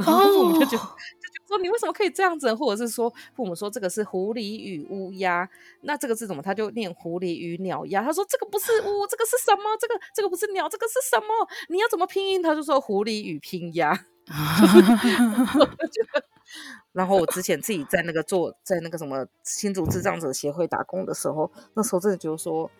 [0.05, 0.79] 然后父母就觉得，
[1.23, 2.53] 就觉得说你为什么可以这样子？
[2.55, 5.49] 或者是说父母说这个是狐狸与乌鸦，
[5.83, 6.43] 那这个是怎么？
[6.43, 8.03] 他就念狐狸与鸟鸦。
[8.03, 9.63] 他说这个不是乌，这个是什么？
[9.81, 11.27] 这个这个不是鸟，这个是什么？
[11.69, 12.43] 你要怎么拼音？
[12.43, 14.07] 他就说狐狸与拼鸦。
[16.93, 22.71] 然后我之前自己在那个做在那个什么新竹智障者协会打工的时候，那时候真的就是说。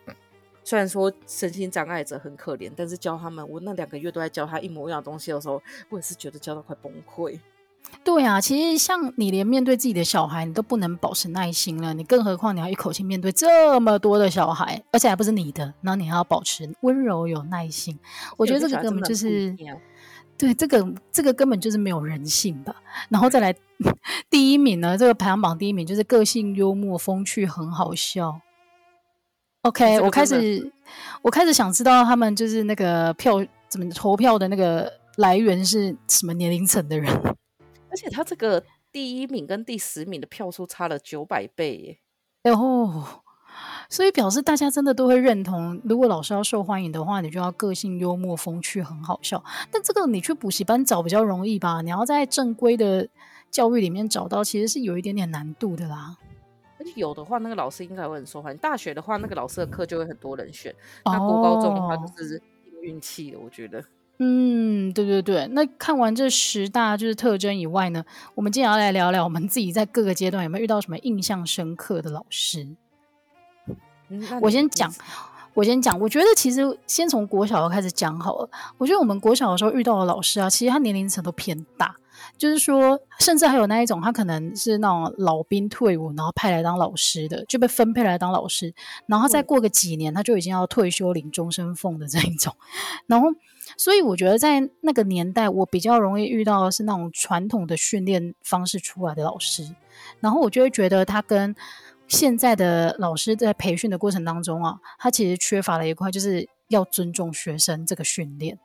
[0.63, 7.39] 虽然说身心障碍者很可怜，但是教他们，我那两个月都在教他一模一样的东西的时候，我也是觉得教到快崩溃。
[8.03, 17.99] 对啊，其实像你连面对自己的小孩，你都不能保持耐心了，你更何况你要一口气面对这么多的小孩，而且还不是你的，然后你还要保持温柔有耐心。
[18.37, 19.55] 我觉得这个根本就是，
[20.37, 22.75] 对，这个这个根本就是没有人性吧。
[23.09, 23.53] 然后再来
[24.29, 28.39] 第一名呢，这个排行榜第一名就是个性幽默、风趣、很好笑。
[29.63, 30.71] OK，我开始，
[31.21, 37.09] 我开始想知道他们就是那个票怎么投票的那个来源是什么年龄层的人，
[37.89, 41.97] 而且他这个第一名跟第十名的票数差了九百倍耶。
[42.41, 43.23] 然后、哦，
[43.87, 49.41] 所以表示大家真的都会认同，如果老师要受欢迎的话，你就要个性幽默、风趣、很好笑。
[49.71, 51.81] 但这个你去补习班找比较容易吧？
[51.81, 53.07] 你要在正规的
[53.49, 56.17] 教育里面找到，其实是有一点点难度的啦。
[56.83, 58.57] 而且有的话，那个老师应该会很受欢迎。
[58.57, 60.73] 大学的话，那个老师的课就会很多人选。
[61.05, 62.41] 那国高中的话，就是
[62.81, 63.81] 运气的，我觉得。
[64.19, 65.47] 嗯，对对对。
[65.51, 68.03] 那看完这十大就是特征以外呢，
[68.35, 72.67] 我们今天要来聊聊我们自己在各个阶段有没有遇到什么印象深刻的老师。
[74.09, 74.93] 嗯，我先讲，
[75.53, 75.99] 我先讲。
[75.99, 78.49] 我觉得其实先从国小开始讲好了。
[78.77, 81.95] 我觉得我们国小的时候遇到的老师啊，其实他年龄层都偏大，
[82.37, 88.73] 就是说，甚至还有那一种他可能是那种老兵退伍，然后派来当老师的，就被分配来当老师，
[89.07, 92.55] 然后再过个几年，他就已经要退休领终身俸的这一种，
[93.07, 93.27] 然后。
[93.77, 99.63] 所以我觉得在那个年代，我比较容易遇到的是那种传统的训练方式出来的老师，
[100.19, 101.55] 然后我就会觉得他跟
[102.07, 108.59] 现在的老师在培训的过程当中啊，他其实缺乏了一块，就是要尊重学生这个训练。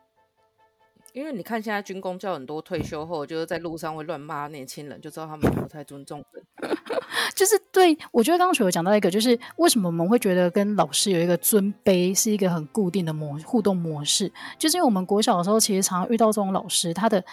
[1.18, 6.44] 因为你看现在军工教很多退休后就是在路上会乱骂年轻人，就知道他们不太尊重人。
[7.34, 17.24] 就是对，我觉得刚刚有讲到一个，就是为什么我们会觉得跟老师有一个尊卑是一个很固定的模互动模式，就是因为我们国小的时候其实常常遇到这种老师，他的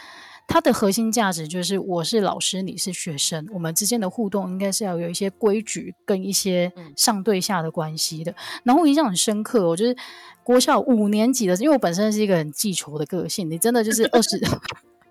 [0.47, 8.33] 他的核心价值就是我是老师，你是学生，我们之间的互动应该是要有一些规矩跟一些上对下的关系的。
[8.63, 9.95] 然后我印象很深刻，我就是。
[10.45, 14.39] 国小五年级的，因为我本身是一个很记仇的个性，你真的就是 二十。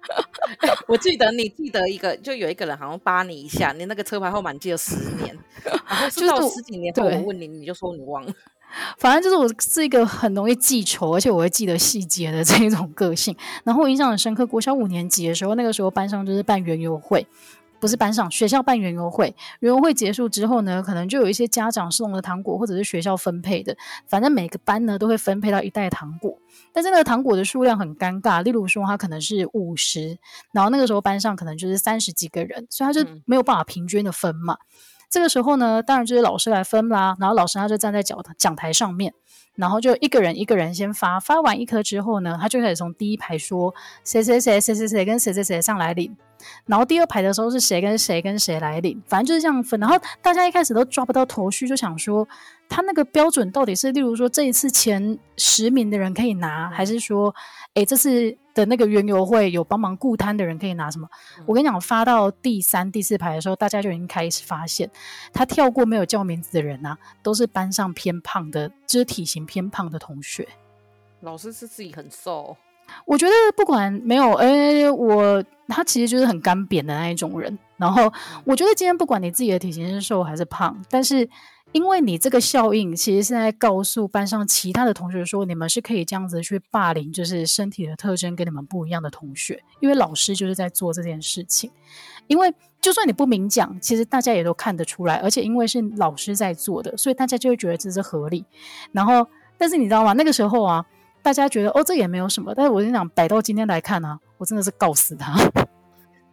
[0.87, 5.37] 我记得你记得一个，就有一个人好像扒你一下，你那个车牌号码你记了十年，
[5.89, 8.33] 然后是到十几年后我问你，你就说你忘了。
[8.99, 13.37] 反正就是我是一个很容易记仇，而且我会记得细节的 这一种个性。
[13.65, 17.27] 然后我印象很深刻，国小五年级的时候，那个时候班上就是办园游会。
[17.81, 19.27] 不是班上，学校办园游会，
[19.61, 26.39] 园游会结束之后呢，可能就有一些家长送的糖果，或者是学校分配的，反正每个班呢都会分配到一袋糖果，
[26.73, 30.17] 但是那个糖果的数量很尴尬，例如说它可能是五十，
[30.53, 34.55] 然后那个时候班上可能就是三十几个人，所以他就没有办法平均的分嘛。
[34.55, 34.59] 嗯、
[35.15, 39.15] 这个时候呢，当然就是老师来分啦，然后老师他就站在讲讲台上面。
[39.55, 43.73] 然后就一个人一个人先发，发完一颗之后呢，他就开始从第一排说
[44.03, 46.13] 谁谁谁谁谁谁跟谁谁谁上来领，
[46.67, 49.79] 然后第二排的时候是谁跟谁跟谁来领，反正就是这样分。
[49.79, 52.27] 然后大家一开始都抓不到头绪，就想说
[52.69, 57.33] 他那个标准到底是，例如说这一次前十名的人可以拿，还是说，
[57.75, 61.09] 诶这次的那个园游会有帮忙顾摊的人可以拿什么？
[61.39, 64.89] 嗯、我跟你讲，发到第三、第四排的时候，大家就已经开始发现，
[65.33, 70.49] 他跳过没有叫名字的人啊，都是班上偏胖的，就是体型偏胖的同学。
[71.21, 72.57] 老师是自己很瘦，
[73.05, 77.59] 我觉得不管没有，哎，我他其实就是很干瘪的那一种人。
[77.77, 78.13] 然后
[78.45, 81.29] 我觉得今天不管你自己的体型是瘦还是胖，但是。
[81.75, 89.61] 因为你这个效应，其实是在告诉班上其他的同学说，你们是可以这样子去霸凌，就是身体的特征跟你们不一样的同学。
[89.81, 91.69] 因为老师就是在做这件事情。
[92.29, 95.17] 因为就算你不明讲，其实大家也都看得出来。
[95.17, 98.45] 而且因为是老师在做的，所以大家就会觉得这是合理。
[98.93, 99.27] 然后，
[99.59, 100.13] 但是你知道吗？
[100.13, 100.87] 那个时候啊，
[101.25, 102.55] 大家觉得哦，这也没有什么。
[102.55, 105.35] 但是我跟你讲，摆到今天来看呢、我真的是告死他。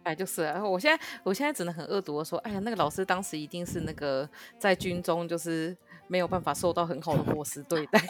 [0.04, 5.76] 哎，就是，我现在，我现在只能很恶毒的说，哎呀，那个老师当时一定是那个在军中，就是
[6.08, 8.02] 没有办法受到很好的伙食对待。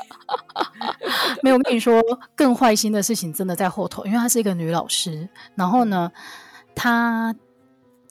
[1.42, 2.02] 没有，跟你说，
[2.35, 6.11] 更坏心的事情真的在后头，因为她是一个女老师，然后呢，
[6.74, 7.35] 她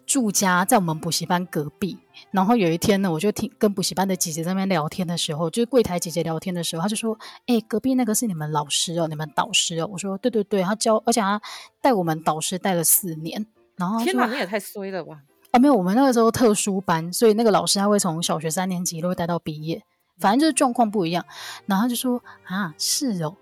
[0.06, 1.98] 住家在我们补习班隔壁，
[2.32, 7.18] 然后有一天呢，我就听跟补习班的姐姐在那边聊天的时候，就是柜台姐姐聊天的时候，她就说，
[7.48, 9.90] 哎，隔壁那个是你们老师哦，你们导师哦。
[9.92, 11.42] 我说，对对对，她教，而且她
[11.82, 13.48] 带我们导师带了四年。
[13.82, 15.20] 然后天哪，你也太衰了吧！
[15.50, 19.82] 啊，没有，我们那个时候特殊班，所以那个老师他会从小学三年级都会带到毕业，
[20.20, 21.26] 反正就是状况不一样。
[21.66, 23.36] 然后他就说啊，是哦，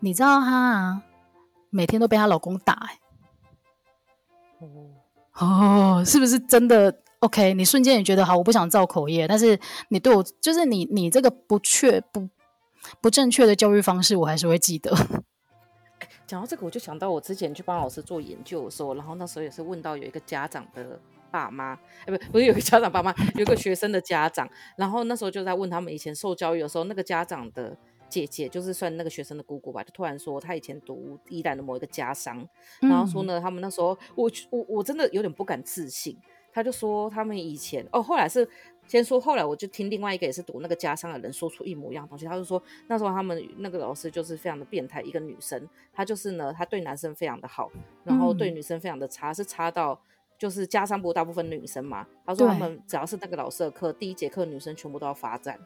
[0.00, 1.02] 你知道她啊，
[1.70, 2.98] 每天都被她老公打，欸，
[4.60, 4.66] 哦
[5.38, 12.28] 哦，是不是真的？OK，你瞬间也觉得好，我不想造口业，但是你对我就是你你这个不确不
[13.00, 14.94] 不正确的教育方式，我还是会记得。
[16.28, 21.72] 讲到这个，我就想到我之前去帮老师做研究的时候，然后那时候也是问到有一个家长的爸妈，
[22.04, 27.74] 哎，不，不是有一个家长爸妈，有一个学生的家长，然后那时候就在问他们以前受教育的时候，那个家长的
[28.10, 32.46] 姐姐就是算那个学生的姑姑吧，就突然说他以前读宜兰的某一个家商，
[32.82, 36.14] 然后说呢，他们那时候我我我真的有点不敢置信，
[36.52, 38.46] 他就说他们以前哦，后来是。
[38.88, 42.24] 先说，后来我就听另外一个也是读那个家商的人说出一模一样的东西。
[42.24, 47.70] 他就说那时候他们那个老师就是非常的变态，一个女生，她就是呢，她对男生非常的好，
[48.02, 50.00] 然后对女生非常的差，是差到
[50.38, 55.58] 就是家商部大部分女生嘛，他说他们只要是那个老师的课，第一节课女生全部都要罚站，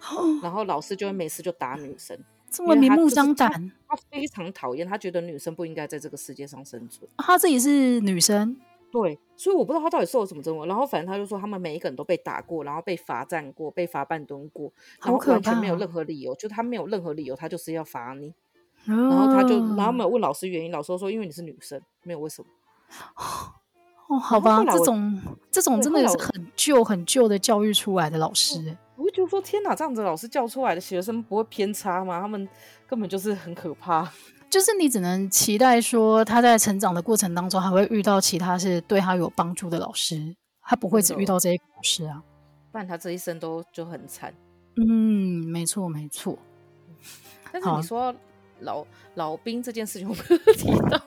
[0.42, 2.18] 然后老师就会每次就打女生，
[2.50, 3.48] 这么明目张胆，
[3.86, 7.08] 他非常讨厌，他觉得女生不应该在这个世界上生存。
[7.18, 8.56] 他自己是女生。
[8.90, 10.66] 对，所以我不知道他到底受了什么折磨。
[10.66, 14.72] 然后反正他就说，他们每一个人都被打过，然后被罚站过，被罚半蹲过，
[15.02, 18.32] 然后完全没有任何理由，就他没有任何理由，他就是要罚你。
[18.88, 22.48] 哦、然后他就，然后没有问老师原因，老师说，因为你是女生，没有为什么。
[24.08, 25.20] 哦，好吧，这种
[25.50, 28.76] 这种真的也是很旧很旧的教育出来的老师。
[28.94, 32.20] 我就觉得说，天哪，这样子老师教出来的学生不会偏差吗？
[32.20, 32.48] 他们
[32.86, 34.08] 根本就是很可怕。
[34.48, 42.22] 就是你只能期待说他在成长的过程当中还会遇到其他是对他有帮助的老师，他不会只遇到这一个老师啊，
[42.70, 44.32] 不然他这一生都就很惨。
[44.76, 46.38] 嗯，没错没错。
[47.52, 48.14] 但是你说
[48.60, 51.00] 老老兵这件事情，我没有提到。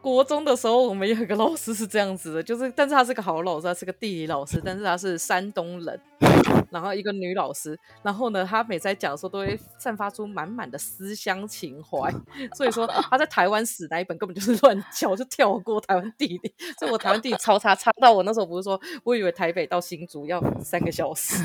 [0.00, 6.00] 国中的时候，我们有一个老师是这样子的， 就是，但是他是个好老师，他是个地理老师，但是他是山东人，
[6.70, 12.12] 然后一个女老师，然后呢，他每次在讲的时候都会散发出满满的思乡情怀，
[12.54, 21.42] 所以说他在台湾史那一本根本就是乱教，就跳过台湾地理，所以我台湾地理超差，差到我那时候不是说，我以为台北到新竹要三个小时，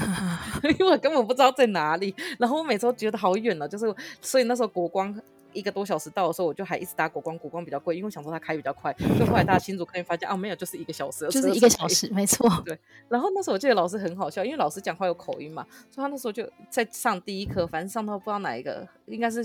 [0.63, 5.19] 因为我根本不知道在哪里，然后我每次都觉得好远了，就是，所以那时候国光。
[5.53, 8.93] 一个多小时到的时候，我就还一直打国光，国光比较贵，因为我想说它开比较快。
[8.97, 12.49] 所以后来大家新竹可以发现，啊，没有，就是一个小时，就是一个小时，没错。
[12.65, 12.77] 对。
[13.09, 19.43] 然后那时候我记得老师很好笑，因为老师讲话有口音嘛，所以他那时候就在上第一课，反正上到不知道哪一个，应该是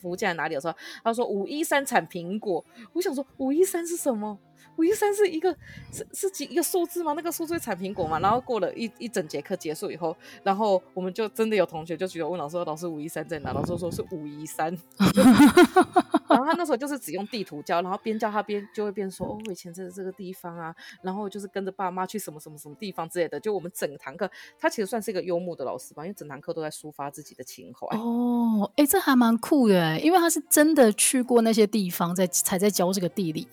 [0.00, 4.38] 福建哪里的时候，他说武夷山产苹果，我想说武夷山是什么？
[4.76, 5.54] 武夷山是一个
[5.92, 7.12] 是是几一个数字吗？
[7.14, 8.18] 那个数字会产苹果吗？
[8.20, 14.76] 然后过了一一整节课结束以后，然后我们就真的有同学就举手问老师说：“老师，武夷山在哪？”老师说是武夷山。
[16.30, 23.38] 然后他那时候就是只用地图教，然后边教他边就会边说：“哦，我以前在这个地方啊。”然后就是跟着爸妈去什么什么什么地方之类的。
[23.40, 27.96] 就我们整堂课，他其实算是一个幽默的老师吧，因为整堂课都在抒发自己的情怀。
[27.98, 33.48] 哦，哎，这还蛮酷的，因为他是真的去过那些地方，在才在教这个地理。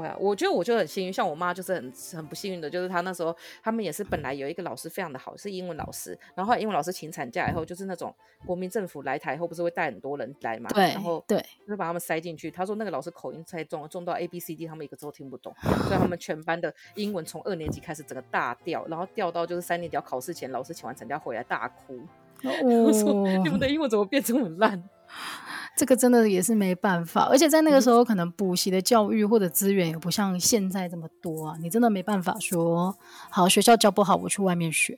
[0.00, 12.50] 对啊，我觉得我就很幸运，像我妈就是很很不幸运的，就是她那时候他们也是本来有一个老师非常的好，是英文老师，然后后英文老师请产假以后，就是那种国民政府来台后不是会带很多人来嘛，对，然后对，就把他们塞进去。
[12.50, 15.54] 他说那个老师口音太重，重到 A B C D 他们一个字都听不懂，
[15.86, 22.08] 所以他们全班的英文从二年级开始整个大掉，然后掉到就是三年级要考试前，老师请完产假回来大哭，哦、
[22.42, 24.82] 我说你们的英文怎么变这么烂？
[25.76, 32.96] 这个真的也是没办法，而且在那个时候，可能补习的教育或者资源也不像现在这么多啊，你真的没办法说，
[33.28, 34.96] 好，学校教不好，我去外面学，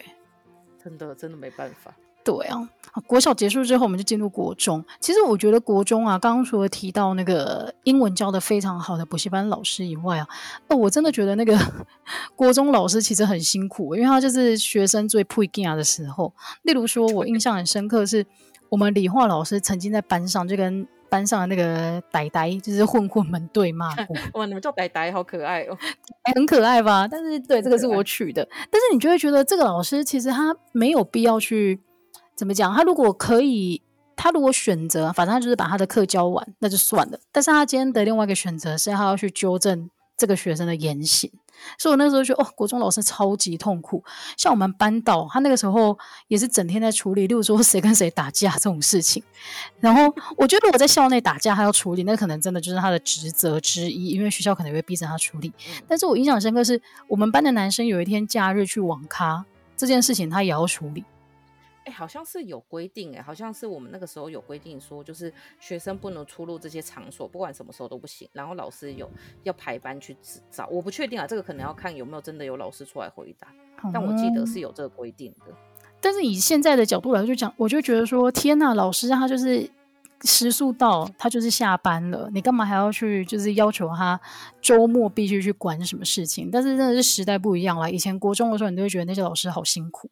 [0.83, 1.93] 真的真的没办法。
[2.37, 2.69] 对啊，
[3.07, 4.85] 国小结束之后，我们就进入国中。
[5.01, 10.29] 其实我觉得国中啊，刚刚除了提到那个英文教的非常好的补习班老师以外啊，
[10.69, 11.57] 哦，我真的觉得那个
[12.37, 16.33] 国中老师其实很辛苦，因为他就是学生最不一样的时候。
[16.63, 18.27] 例如说，我印象很深刻是。
[18.71, 24.15] 我们理化老师曾经在班上就跟班上的那个呆呆，就是混混们对骂过。
[24.39, 25.79] 哇，你们叫呆呆，好可爱哦，
[26.25, 27.09] 欸， 很可爱吧？
[27.11, 28.47] 但是对，这个是我取的。
[28.71, 31.81] 但是你就会觉得这个老师其实他没有必要去
[32.39, 32.73] 怎么讲？
[32.73, 33.83] 他如果可以，
[34.15, 37.19] 他如果选择，反正他就是把他的课教完，那就算了。
[37.33, 39.91] 但是他今天的另外一个选择是，他要去纠正。
[40.17, 41.31] 这个学生的言行，
[41.79, 44.03] 所以我那时候觉得，哦，国中老师超级痛苦。
[44.37, 45.97] 像我们班导，他那个时候
[46.27, 49.23] 也是整天在处理，例如说谁跟谁打架这种事情。
[49.79, 55.53] 然后我觉得我在校内打架，他要处理，那可能真的就是他的职责之一，因为学校可能会逼着他处理。
[55.87, 59.45] 但是我印象深刻是，我们班的男生有一天假日去网咖，
[59.77, 61.05] 这件事情他也要处理。
[61.89, 68.29] 哎，好像是有规定哎，好像是我们那个时候有规定说，就是学生不能出入这些场所，不管什么时候都不行。
[68.35, 69.11] 然后老师有
[69.43, 70.15] 要排班去
[70.51, 73.49] 找，我不确定啊，这个可能要看有没有真的有老师出来回答。
[73.83, 75.55] 嗯、但我记得是有这个规定的。
[76.01, 79.71] 但是以现在的角度来说讲，我就觉得说，天呐，老师他就是
[80.25, 84.21] 时速到，他就是下班了，你干嘛还要去就是要求他
[84.61, 86.51] 周末必须去管什么事情？
[86.51, 90.11] 但是真的是时代不一样了，以前国中的时候，你都会觉得那些老师好辛苦。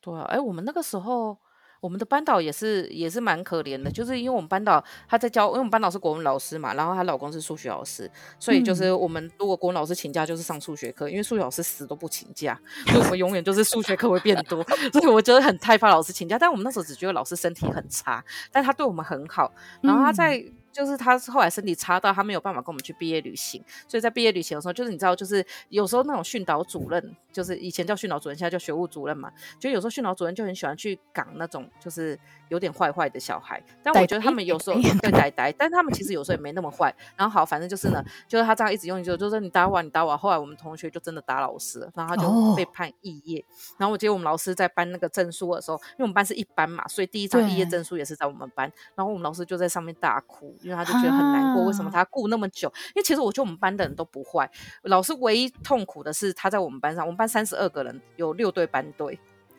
[0.00, 1.36] 对啊，哎，我们那个时候，
[1.80, 14.62] 我们的班导也是也是蛮可怜的，就是因为我们班导他在教，因为我们班导是国文老师嘛，然后她老公是数学老师，所以就是我们如果国文老师请假，就是上数学课，因为数学老师死都不请假，所以我们永远就是数学课会变多，
[14.92, 16.38] 所以我觉得很害怕老师请假。
[16.38, 19.52] 但我们那时候只觉得老师身体很差，但他对我们很好，
[19.82, 20.44] 然后他在。
[20.72, 32.18] 就是他后来身体差到他没有办法跟我们去毕业旅行，所以在毕业旅行的时候，就是你知道，就是有时候那种训导主任，就是以前叫训导主任，现在叫学务主任嘛，就有时候训导主任就很喜欢去赶那种就是
[32.48, 33.62] 有点坏坏的小孩。
[33.82, 36.94] 但我觉得他们有时候对呆呆，但他们其实有时候也没那么坏。
[37.16, 40.16] 然后好，反正就是呢，就是他这样一直用，就就是你打我，你打我。
[40.16, 43.44] 后来我们同学就真的打老师了，然后他就被判肄业。
[43.78, 48.70] 然后我记得我们老师在颁那个证书的时候，因为我们班是一班嘛，所以第一张肄业证书也是在我们班。
[48.94, 52.68] 然后我们老师就在上面大哭，因为他就觉得很难过，为什么他顾那么久？
[52.88, 54.50] 因为其实我觉得我们班的人都不坏，
[54.82, 59.18] 老师唯一痛苦的是他在我们班上，我们班三十二个人，有六对班队。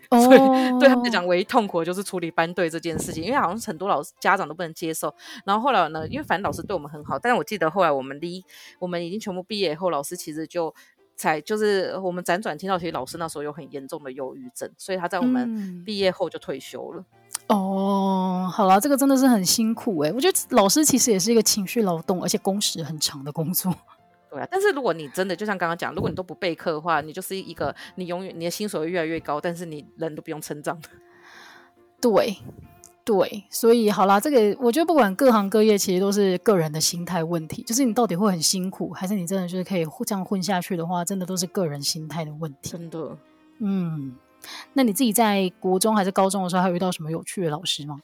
[0.18, 0.40] 所以
[0.80, 5.14] 对他们来讲，唯一痛苦的就是处理班队这件事情，因为好像很多老师家长都不能接受。
[5.46, 8.44] 然后后来呢，因为反正老师对我们很好，但是我记得后来我们离
[8.80, 10.74] 我们已经全部毕业以后，老师其实就
[11.16, 17.06] 才就是我们辗转听到，其实老师那时候有很严重的忧郁症，所以他在我们毕业后就退休了。
[17.48, 23.72] 嗯、哦，好了，这个真的是很辛苦哎、欸，我觉得老师其实也是一个情绪劳动，而且工时很长的工作。
[24.30, 30.90] 对啊，但是如果你真的就像刚刚讲，如果你都不备课的话，你就是一个你永远你的薪水会越来越高，但是你人都不用成长的。
[32.00, 32.38] 对，
[33.04, 37.64] 对，所以好啦，这个我觉得不管各行各业，其实都是个人的心态问题。
[37.64, 42.70] 就是你到底会很辛苦，还是你真的就是可以这样混下去的话，真的都是个人心态的问题。
[42.70, 43.18] 真的，
[43.58, 44.16] 嗯，
[44.74, 48.00] 那你自己在国中还是高中的时候，还有遇到什么有趣的老师吗？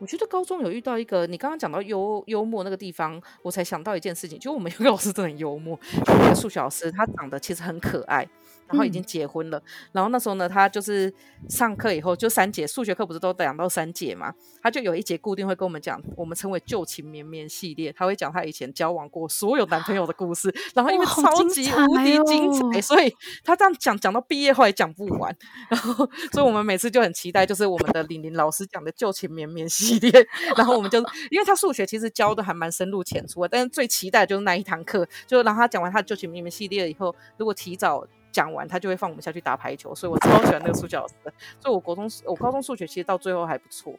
[0.00, 8.26] 我觉得高中有遇到一个，你刚刚讲到幽幽默那个地方，我才想到一件事情，就我们有个老师真的很幽默，就那个数学老师，他长得其实很可爱。
[8.70, 9.62] 然后已经结婚了，嗯、
[9.92, 11.12] 然后那时候呢，他就是
[11.48, 23.12] 上课以后就三节数学课不是都两到三节嘛，他就有一节固定会跟我们讲，我们称为旧情绵绵系列，他会讲他以前交往过所有男朋友的故事，然后因为超级无敌精彩，哦、所以
[23.42, 25.34] 他这样讲讲到毕业后也讲不完，
[25.68, 30.12] 然后所以我们每次就很期待，就是我们的玲玲老师讲的旧情绵绵系列，
[30.56, 30.98] 然后我们就
[31.30, 38.06] 因为他数学其实教的还蛮深入浅出的，但是最期待的就是那一堂课，就让他讲完他的旧情绵绵系列以后，如果提早。
[38.30, 41.14] 讲完他就会放我们下去打排球，所以我超喜欢那个数学老师。
[41.58, 43.98] 所以我国中、我高中数学其实到最后还不错。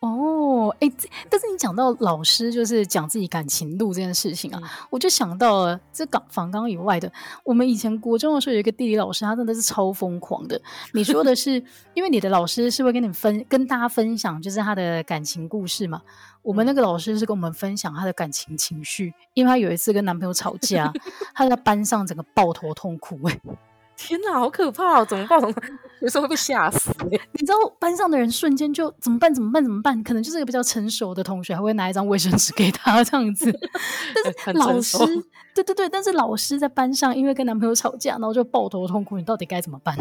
[0.00, 0.92] 哦，哎，
[1.30, 7.10] 但是你讲到老师就是讲自己感情路这件事情啊，嗯、我就想到了这岗访纲以外的，
[7.44, 10.60] 我们以前国中的时候有一个地理老师，他真的是超疯狂的。
[10.92, 11.62] 你说的是，
[11.94, 16.02] 因为你的老师是会跟你分跟大家分享，就是他的感情故事嘛。
[16.42, 20.92] 我们那个老师是跟我们分享他的感情情绪，因为他有一次跟男朋友吵架，
[21.34, 23.56] 他在班上整个抱头痛哭，欸，哎。
[23.96, 25.04] 天哪，好可怕哦！
[25.04, 25.40] 怎么办？
[26.00, 26.90] 有时候会被吓死。
[27.08, 29.32] 你知道班上的人瞬间就怎么办？
[29.32, 29.64] 怎么办？
[29.64, 30.02] 怎么办？
[30.04, 33.50] 可能就是一个比较成熟的同学，还会拿一张卫生纸给他这样子。
[34.44, 34.98] 但是老师，
[35.54, 39.16] 对对对，但是老师在班上因为跟男朋友吵架，然后就抱头痛哭。
[39.16, 39.96] 你到底该怎么办？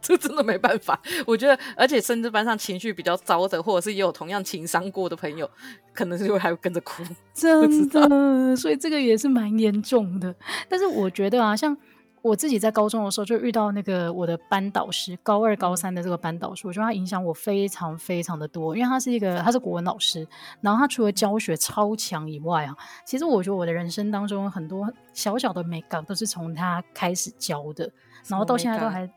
[0.00, 0.98] 这真的没办法。
[1.26, 5.50] 我觉得，而且甚至班上情绪比较糟的，或者是也有同样情商过的朋友，
[5.92, 7.02] 可能就会还会跟着哭。
[7.34, 10.32] 真的，所以这个也是蛮严重的。
[10.68, 11.76] 但是我觉得啊，像。
[12.22, 20.26] 我自己在高中的时候就遇到那个我的班导师，高二、高三的这个班导师，我觉得他影响我非常非常的多，因为他是一个他是国文老师，
[20.60, 27.90] 然后他除了教学超强以外啊，其实我觉得我的人生当中很多小小的美感都是从他开始教的，
[28.26, 29.10] 然后到现在都还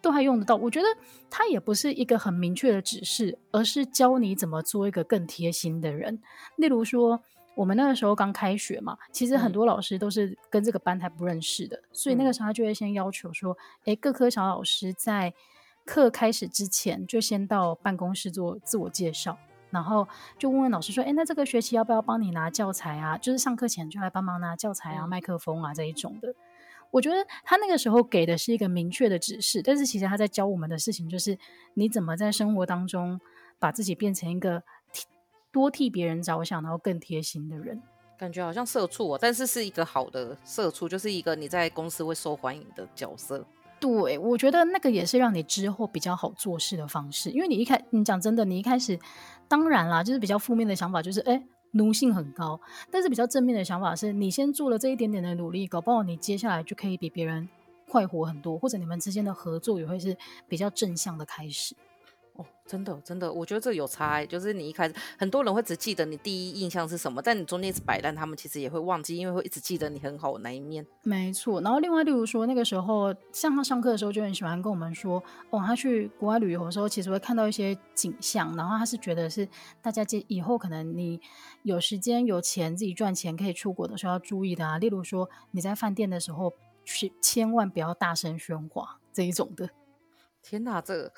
[0.00, 0.54] 都还用得到。
[0.54, 0.86] 我觉得
[1.28, 6.20] 他也不是一个很明确的指示，而是教你怎么做一个更贴心的人，
[6.56, 7.20] 例如说。
[7.56, 15.32] 我们那个时候刚开学嘛，其实很多老师都是跟这个班还不认识的，嗯、所以那个时候他就会先要求说，哎，各科小老师在
[15.86, 19.38] 课开始之前就先到办公室做自我介绍，
[19.70, 20.06] 然后
[20.38, 23.16] 就问问老师说，哎，那这个学期要不要帮你拿教材啊？
[23.16, 26.34] 就是上课前就来帮忙拿教材啊、麦克风啊这一种的。
[26.90, 31.38] 我觉得他那个时候给的是一个明确的指示，但是其实他在教我们的事情就是
[31.72, 33.18] 你怎么在生活当中
[33.58, 34.62] 把自己变成一个。
[35.56, 37.80] 多替别人着想，然后更贴心的人，
[38.18, 43.42] 感觉好像社畜哦，但是是一个好的社畜，就是一个你在公司会受欢迎的角色。
[43.80, 49.00] 对，我觉得那个也是让你之后比较好做事的方式，因为你一开，你讲真的，你一开始，
[49.48, 57.48] 当然啦，就是比较负面的想法，就是哎，奴性很高，但是比较正面的想法是，你先做了这一点点的努力，搞不好你接下来就可以比别人
[57.88, 60.14] 快活很多，或者你们之间的合作也会是
[60.46, 61.74] 比较正向的开始。
[62.66, 70.84] 哦，真的真的，我觉得这有差欸，就是你一开始很多人会只记得你第一印象是什么，但你中间一直摆烂，他们其实也会忘记，因为会一直记得你很好的那一面。
[71.02, 79.48] 没错，然后另外例如说那个时候，像他上课的时候就很喜欢跟我们说，哦，他去国外旅游的时候，其实会看到一些景象，然后他是觉得是
[79.80, 81.20] 大家这以后可能你
[81.62, 86.52] 有时间有钱自己赚钱可以出国的时候要注意的啊，例如说你在饭店的时候
[86.84, 89.70] 去千万不要大声喧哗这一种的。
[90.42, 91.12] 天哪，这个。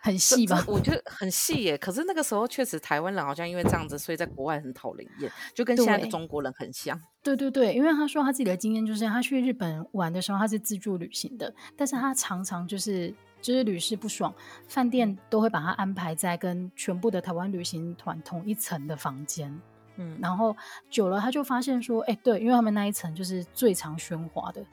[0.00, 0.64] 很细吧？
[0.66, 1.76] 我觉得很细耶。
[1.76, 7.00] 可是那个时候确实台湾人好像因为这样子，所以在国外很讨人厌，就跟现在的中国人很像。
[7.22, 14.32] 对对对，因为他说他自己的经验就是，他去日本玩的时候他是自助旅行的，但是他常常就是就是屡试不爽，
[14.66, 19.60] 饭店都会把他安排在跟全部的台湾旅行团同一层的房间。
[19.96, 20.56] 嗯，然后
[20.88, 24.64] 久了他就发现说，哎、欸，对，因为他们那一层就是最常喧哗的。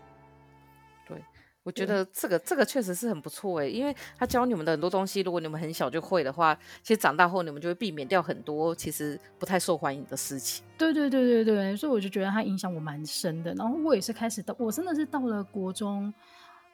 [1.66, 10.64] 对，我觉得这个这个确实是很不错诶，因为他教你们的很多东西，如果你们很小就会的话，其实长大后你们就会避免掉很多其实不太受欢迎的事情。
[10.78, 13.54] 对对对对对，所以我就觉得他影响我蛮深的。
[13.56, 16.14] 然后我也是开始到，我真的是到了国中。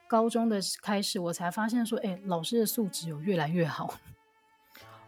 [0.08, 3.94] 高中的开始，我才发现说，哎、欸，老师的素质有越来越好。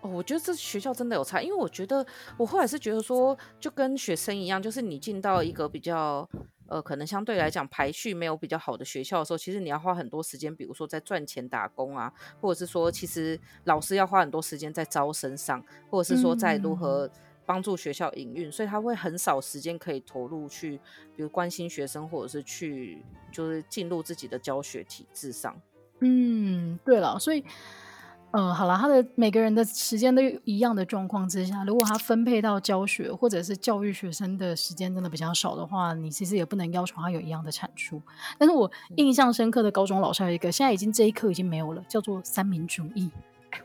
[0.04, 6.28] 哦，我觉得这学校真的有差，因为我觉得我后来是觉得说，就跟学生一样，就是你进到一个比较
[6.68, 17.10] 呃，可能相对来讲排序没有比较好的学校的时候，其实你要花很多时间，比如说在赚钱打工啊，或者是说，其实老师要花很多时间在招生上，或者是说在如何。
[17.46, 20.80] 帮助学校营运，所以他会很少时间可以投入去，
[21.14, 25.54] 比如关心学生，或者是去就是进入自己的教学体制上。
[26.00, 27.44] 嗯，对了，所以，
[28.34, 38.02] 呃，好了，他的每个人的时间都一样的状况之下，如果他分配到教学或者是教育学生的时间真的比较少的话，你其实也不能要求他有一样的产出。
[38.36, 43.08] 但是我印象深刻的高中老师有一个，现在已经这一课已经没有了，叫做三民主义。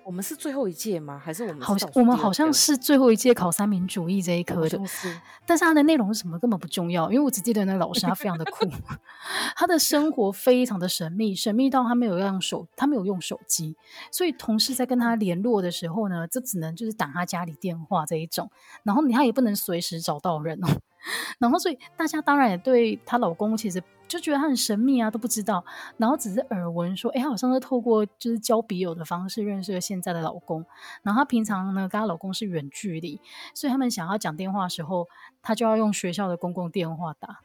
[0.03, 1.21] 我们是最后一届吗？
[1.23, 5.19] 还是我们好像我们好像是最后一届考三民主义这一科的，是。
[5.45, 8.69] 但是它的内容是什么根本不重要，因为我只记得那个老师他非常的酷，
[9.55, 13.75] 他的生活非常的神秘，神秘到他没有用手，他没有用手机，
[14.11, 18.51] 所以同事在跟他联络的时候呢，这只能就是打他家里电话这一种，
[18.83, 20.67] 然后你他也不能随时找到人哦，
[21.39, 23.81] 然后所以大家当然也对她老公其实。
[24.09, 25.63] 就觉得他很神秘啊，都不知道，
[25.97, 30.65] 然后只是耳闻说，哎，好像是透过就是交笔友的方式认识了现在的老公，
[31.03, 33.21] 然后她平常呢跟她老公是远距离，
[33.53, 35.07] 所以他们想要讲电话的时候，
[35.43, 37.41] 她就要用学校的公共电话打。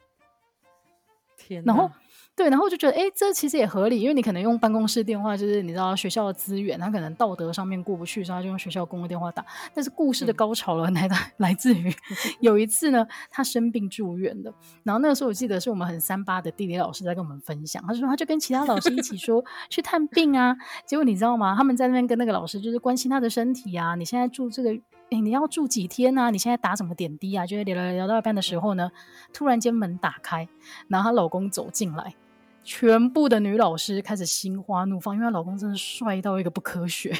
[1.37, 1.91] 天哪，然后。
[2.35, 9.45] 对，然后就觉得，哎，这其实也合理，因为你可能用办公室电话，就是你知道学校的资源，他可能道德上面过不去，所以他就用学校公共电话打。
[9.73, 11.89] 但是故事的高潮了，来、嗯、 来自于
[12.41, 21.55] 有一次呢，他生病住院的，然后那个时候我记得是我们很三八的地理老师在跟我们分享，他说他就跟其他老师一起说 去探病啊，结果你知道吗？
[21.55, 24.77] 他们在那边跟那个老师就是关心他的身体啊，你现在住这个。
[25.11, 26.31] 哎，你要住几天啊？
[26.31, 27.45] 你现在打什么点滴啊？
[27.45, 28.89] 就是聊聊聊到一半的时候呢，
[29.31, 30.49] 突然间门打开，
[30.87, 32.15] 然后她老公走进来，
[32.65, 37.17] 全部的女老师开始心花怒放，因为她老公真的帅到一个不科学。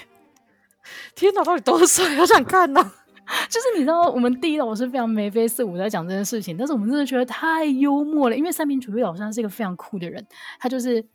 [1.15, 2.15] 天哪，到底多帅？
[2.17, 2.81] 好想看呐！
[3.49, 10.25] 就是你知道，我们第一老师非常眉飞色舞在讲这件事情，但是我们真的觉得太幽默了，因为三民主义老师他是一个非常酷的人，
[10.59, 11.05] 他就是。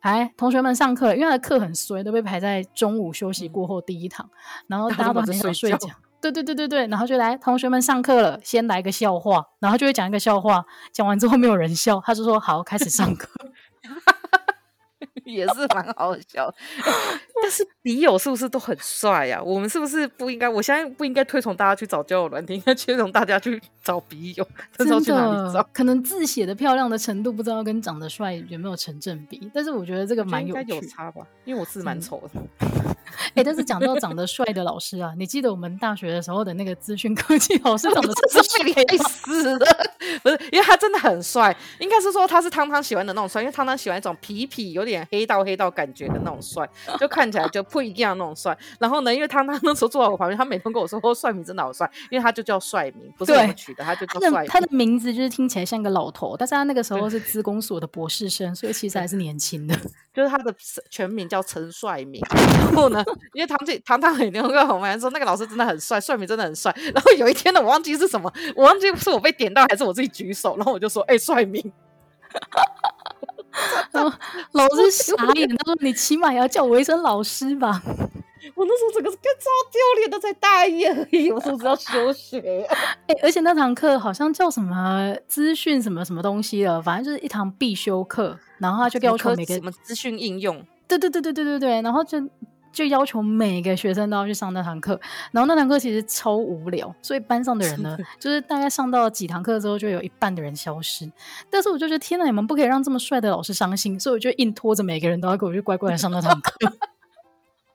[0.00, 4.28] 哎，同学们上课，因为他的课很衰，都被排在中午休息过后第一堂，
[4.66, 5.88] 然后大家都很想睡觉。
[6.30, 13.28] 对对对对对，然后就来同学们上课了，先来个笑话，然后就会讲一个笑话，讲完之后没有人笑，他就说好，开始上课。
[15.24, 16.52] 也是蛮好笑，
[17.40, 19.42] 但是笔友是不是都很帅呀、啊？
[19.42, 20.46] 我们是不是不应该？
[20.46, 24.46] 我现在不应该推崇大家去找交友软件， 应该推崇大家去找笔友。
[24.76, 31.26] 真的，可能字写的漂亮的程度不知道跟长得帅有没有成正比，但是我觉得这个蛮有趣，有差吧？
[31.46, 32.93] 因为我字蛮丑的。
[33.34, 39.66] 哎、欸，但是讲到长得帅的老师啊，你记得我们大学的时候的那个资讯科技老师长得真 是帅死了，
[40.22, 48.56] 不是，因为他真的很帅，应该是说他是汤汤喜欢的那种帅，因为汤汤喜欢一种痞痞有点黑道黑道感觉的那种帅，就看起来就不一样的那种帅。
[48.78, 54.46] 然后呢，因为汤汤那时候坐在我旁边，他每天跟我说：“哦，帅明真的好帅。”因为他就叫帅明，不是我们取的，他就叫帅。
[54.46, 59.76] 他的名字就是听起来像个老头，但是他那个时候是资工所的博士生，所以其实还是年轻的。
[60.14, 60.54] 就是他的
[60.90, 62.22] 全名叫陈帅明。
[62.30, 66.74] 然后呢，因为唐姐唐唐很牛，跟我们说那个老师真的很帅，帅名真的很帅。
[66.94, 71.62] 然后有一天呢，我忘记是什么，我忘记是我被点到还是我自己举手，然后我就说：“哎、欸，帅名。
[73.92, 74.10] ”然后
[74.52, 77.82] 老师傻眼，他说：“你起码也要叫我一声老师吧。”
[78.54, 82.66] 我那时候整个是跟超丢脸的，才大一而已，我是不是要休学？
[83.08, 90.62] 哎、欸，而且那堂课好像叫什么资讯什么什么东西了，反正就是一堂必修课，然后他就要求每个什么资讯应用。
[90.86, 92.18] 对对对对对对对，然后就
[92.74, 95.00] 就要求每个学生都要去上那堂课，
[95.30, 101.10] 然后那堂课其实超无聊，所以班上的人呢， 就是大概上到几堂课之后，就有一半的人消失。
[101.48, 106.52] 但是我就觉得天哪，你们不可以让这么帅的老师伤心，所以我就硬拖着每个人都要给我去乖乖的上那堂课。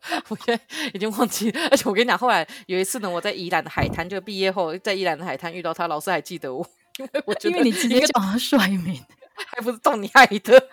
[0.30, 6.66] 我现在已经忘记了，而且我跟你讲，后来有一次呢，我在宜兰的海滩，就毕业后在宜兰的海滩遇到他，老师还记得我，
[6.98, 9.02] 因为我觉得因为你直接叫他帅名，
[9.48, 10.68] 还不是到你害的。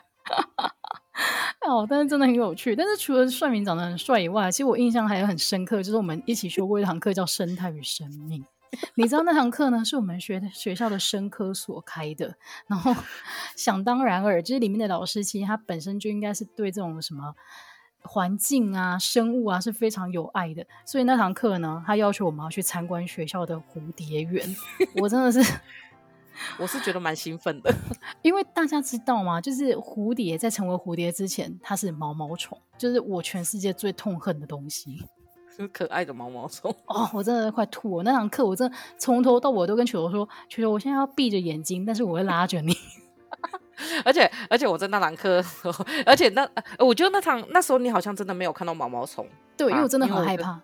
[1.66, 2.76] 哦，但是真的很有趣。
[2.76, 8.42] 但是除了帅名长得很帅以外，其实我印象还有很深刻，就是我们一起修过一堂课叫《生态与生命》。
[8.96, 12.34] 你知道那堂课呢，是我们学学校的生科所开的。
[12.66, 12.94] 然后
[13.56, 17.34] 想当然尔，就是里面的老师其实他本身就应该是对这种什么
[18.02, 20.66] 环境啊、生物啊是非常有爱的。
[20.84, 24.44] 所以那堂课呢，他要求我们要去参观学校的蝴蝶园。
[24.96, 25.40] 我真的是，
[26.59, 27.74] 我是觉得蛮兴奋的，
[28.22, 29.41] 因为大家知道吗？
[29.41, 35.03] 就是蝴蝶在成为蝴蝶之前，它是毛毛虫，就是我全世界最痛恨的东西。
[35.57, 38.03] 是可爱的毛毛虫哦，我真的快吐了！
[38.05, 42.76] 那堂课我真的从头到尾都跟球球说：“球球，我现在要闭着眼睛，但是我会拉着你。
[44.05, 45.43] ”而且而且我在那堂课，
[46.05, 46.47] 而且那
[46.78, 49.26] 我觉得那堂那时候你好像真的没有看到毛毛虫，
[49.57, 50.61] 对，因为我真的很害怕。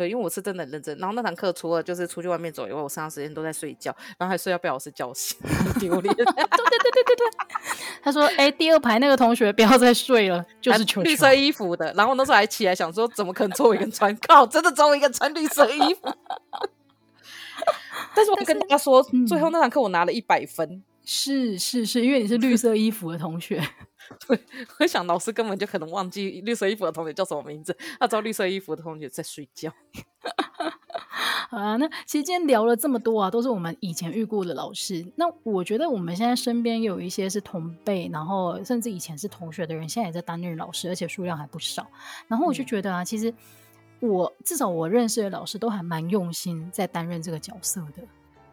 [0.00, 0.96] 对，因为我是真的很认真。
[0.96, 5.36] 然后那堂课除了就是出去外面走以外，我上课时间都在睡觉，然后还睡到被老师叫醒，
[5.78, 6.14] 丢脸。
[6.14, 7.26] 对对对对对对。
[8.02, 14.16] 他说：“哎、欸，第二排那个同学不要再睡了，就是球球绿色衣服的。”然后那时候还起来想说：“怎么可能做一个穿？
[14.26, 16.08] 靠，真的做一个穿绿色衣服。
[18.16, 20.82] ”但是我跟大家说，嗯、最后那堂课我拿了一百分。
[21.04, 23.62] 是是是，因为你是绿色衣服的同学。
[24.26, 24.38] 对，
[24.80, 29.72] 我想老师根本就可能忘记绿色衣服的同学叫什么名字，他知道绿色衣服的同学在睡觉。
[31.50, 35.04] 好啊，那其实今天聊了这么多啊，都是我们以前遇过的老师。
[35.16, 41.86] 那我觉得我们现在身边有一些是同辈，然后甚至以前是同学的人，现在也在担任老师，而且数量还不少。
[42.28, 43.34] 然后我就觉得啊，嗯、其实
[43.98, 48.02] 我至少我认识的老师都还蛮用心在担任这个角色的。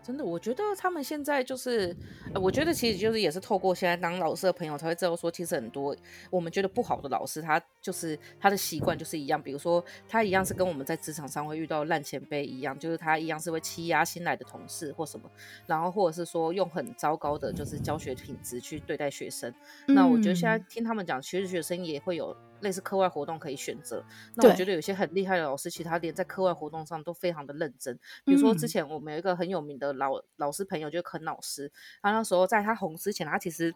[0.07, 1.93] 真的，我觉得他们现在就是，
[2.33, 5.93] 呃，我觉得其实就是也是透过现在当老师的朋友才会知道说，其实很多
[6.29, 15.29] 我们觉得不好的老师，他就是他的习惯就是一样，比如说他一样是跟我们在职场上会遇到烂前辈一样，就是他一样是会欺压新来的同事或什么，
[15.65, 19.53] 然后或者是说用很糟糕的就是教学品质去对待学生。
[19.89, 22.33] 嗯、那我觉得现在听他们讲，其实学生也会有。
[22.61, 24.03] 类似课外活动可以选择，
[24.35, 27.97] 那我觉得有些很厉害的老师，其实他连在课外活动上都非常的认真。
[28.25, 33.73] 比如说之前我们有一个很有名的老老师朋友，就是肯老师，他那时候在他红之前，他其实。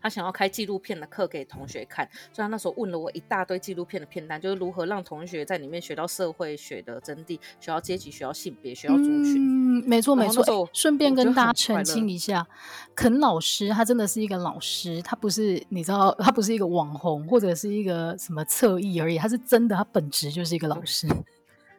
[0.00, 9.36] 他想要开纪录片的课给同学看，所以他那时候问了我一大堆纪录片的片单，就是如何让同学在里面学到社会学的真谛，学到阶级，学到性别，学到族群。
[9.36, 10.68] 嗯，没错没错。
[10.72, 12.46] 顺便跟大家澄清一下，
[12.94, 21.06] 肯老师他真的是一个老师，他不是你知道，他不是一个网红或者是一个什么侧翼而已，他是真的，他本质就是一个老师。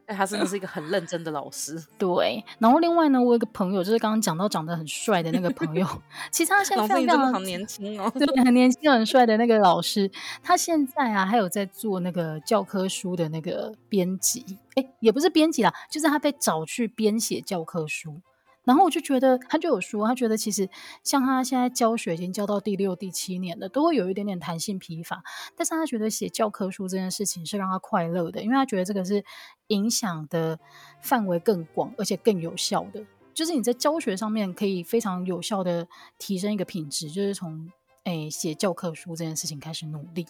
[0.08, 1.84] 哎，他真的是一个很认真的老师。
[1.98, 5.86] 对，然后另外呢，我有一个朋友，就是刚刚讲到长得很帅的那个朋友，
[6.32, 10.10] 其实他现在非常非年轻哦，对，很年轻、很帅的那个老师，
[10.44, 14.46] 他现在啊，还有在做那个教科书的那个编辑，
[14.76, 18.22] 哎，也不是编辑啦，就是他被找去编写教科书。
[18.66, 20.68] 然后我就觉得，他就有说，他觉得其实
[21.04, 25.24] 像他现在教学已经教到第六、第七年了，都会有一点点弹性疲乏。
[25.56, 29.24] 但是他觉得写教科书这件事情是让他快乐的，因为他觉得这个是
[29.68, 30.60] 影响的
[31.02, 33.06] 范围更广，而且更有效的。
[33.34, 35.88] 就是你在教学上面可以非常有效的
[36.18, 37.72] 提升一个品质，就是从
[38.06, 40.26] 诶写教科书这件事情开始努力。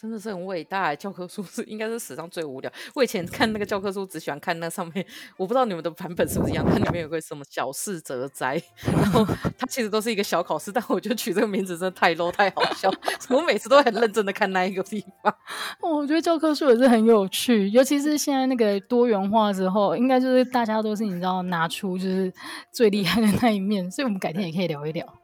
[0.00, 2.70] 真的是很伟大，教科书是应该是史上最无聊。
[2.94, 5.04] 我以前看那个教科书，只喜欢看那上面，
[5.36, 6.64] 我不知道你们的版本是不是一样。
[6.64, 9.24] 它里面有个什么小室哲哉， 然后
[9.58, 12.88] 它其实都是一个小考试，但我觉得取这个名字真的太 low 太好笑。
[13.30, 15.34] 我每次都很认真的看那一个地方。
[15.82, 22.32] 我觉得教科书也是很有趣，尤其是现在那个多元化之后，应该就是大家都是你知道拿出就是
[22.70, 25.17] 最厉害的那一面，所以我们改天也可以聊一聊。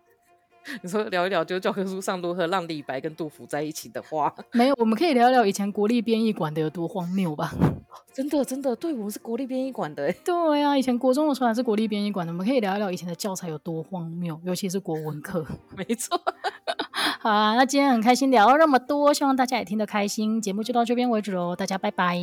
[0.82, 7.52] 你说聊一聊，就教科书上如何让李白跟杜甫在一起的话，没有，我们可以聊一聊以前国立编译馆的有多荒谬吧？
[8.12, 15.44] 真的，真的，对，我们是国立编译馆的，对呀、啊，以前国中的时候还是国立编译馆的，我们可以聊一聊以前的教材有多荒谬，尤其是国文课。
[15.76, 16.20] 没错，
[17.20, 20.40] 好啊，那今天很开心聊了那么多，希望大家也听得开心。
[20.40, 22.18] 节目就到这边为止喽，大家拜拜，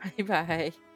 [0.00, 0.87] 拜拜。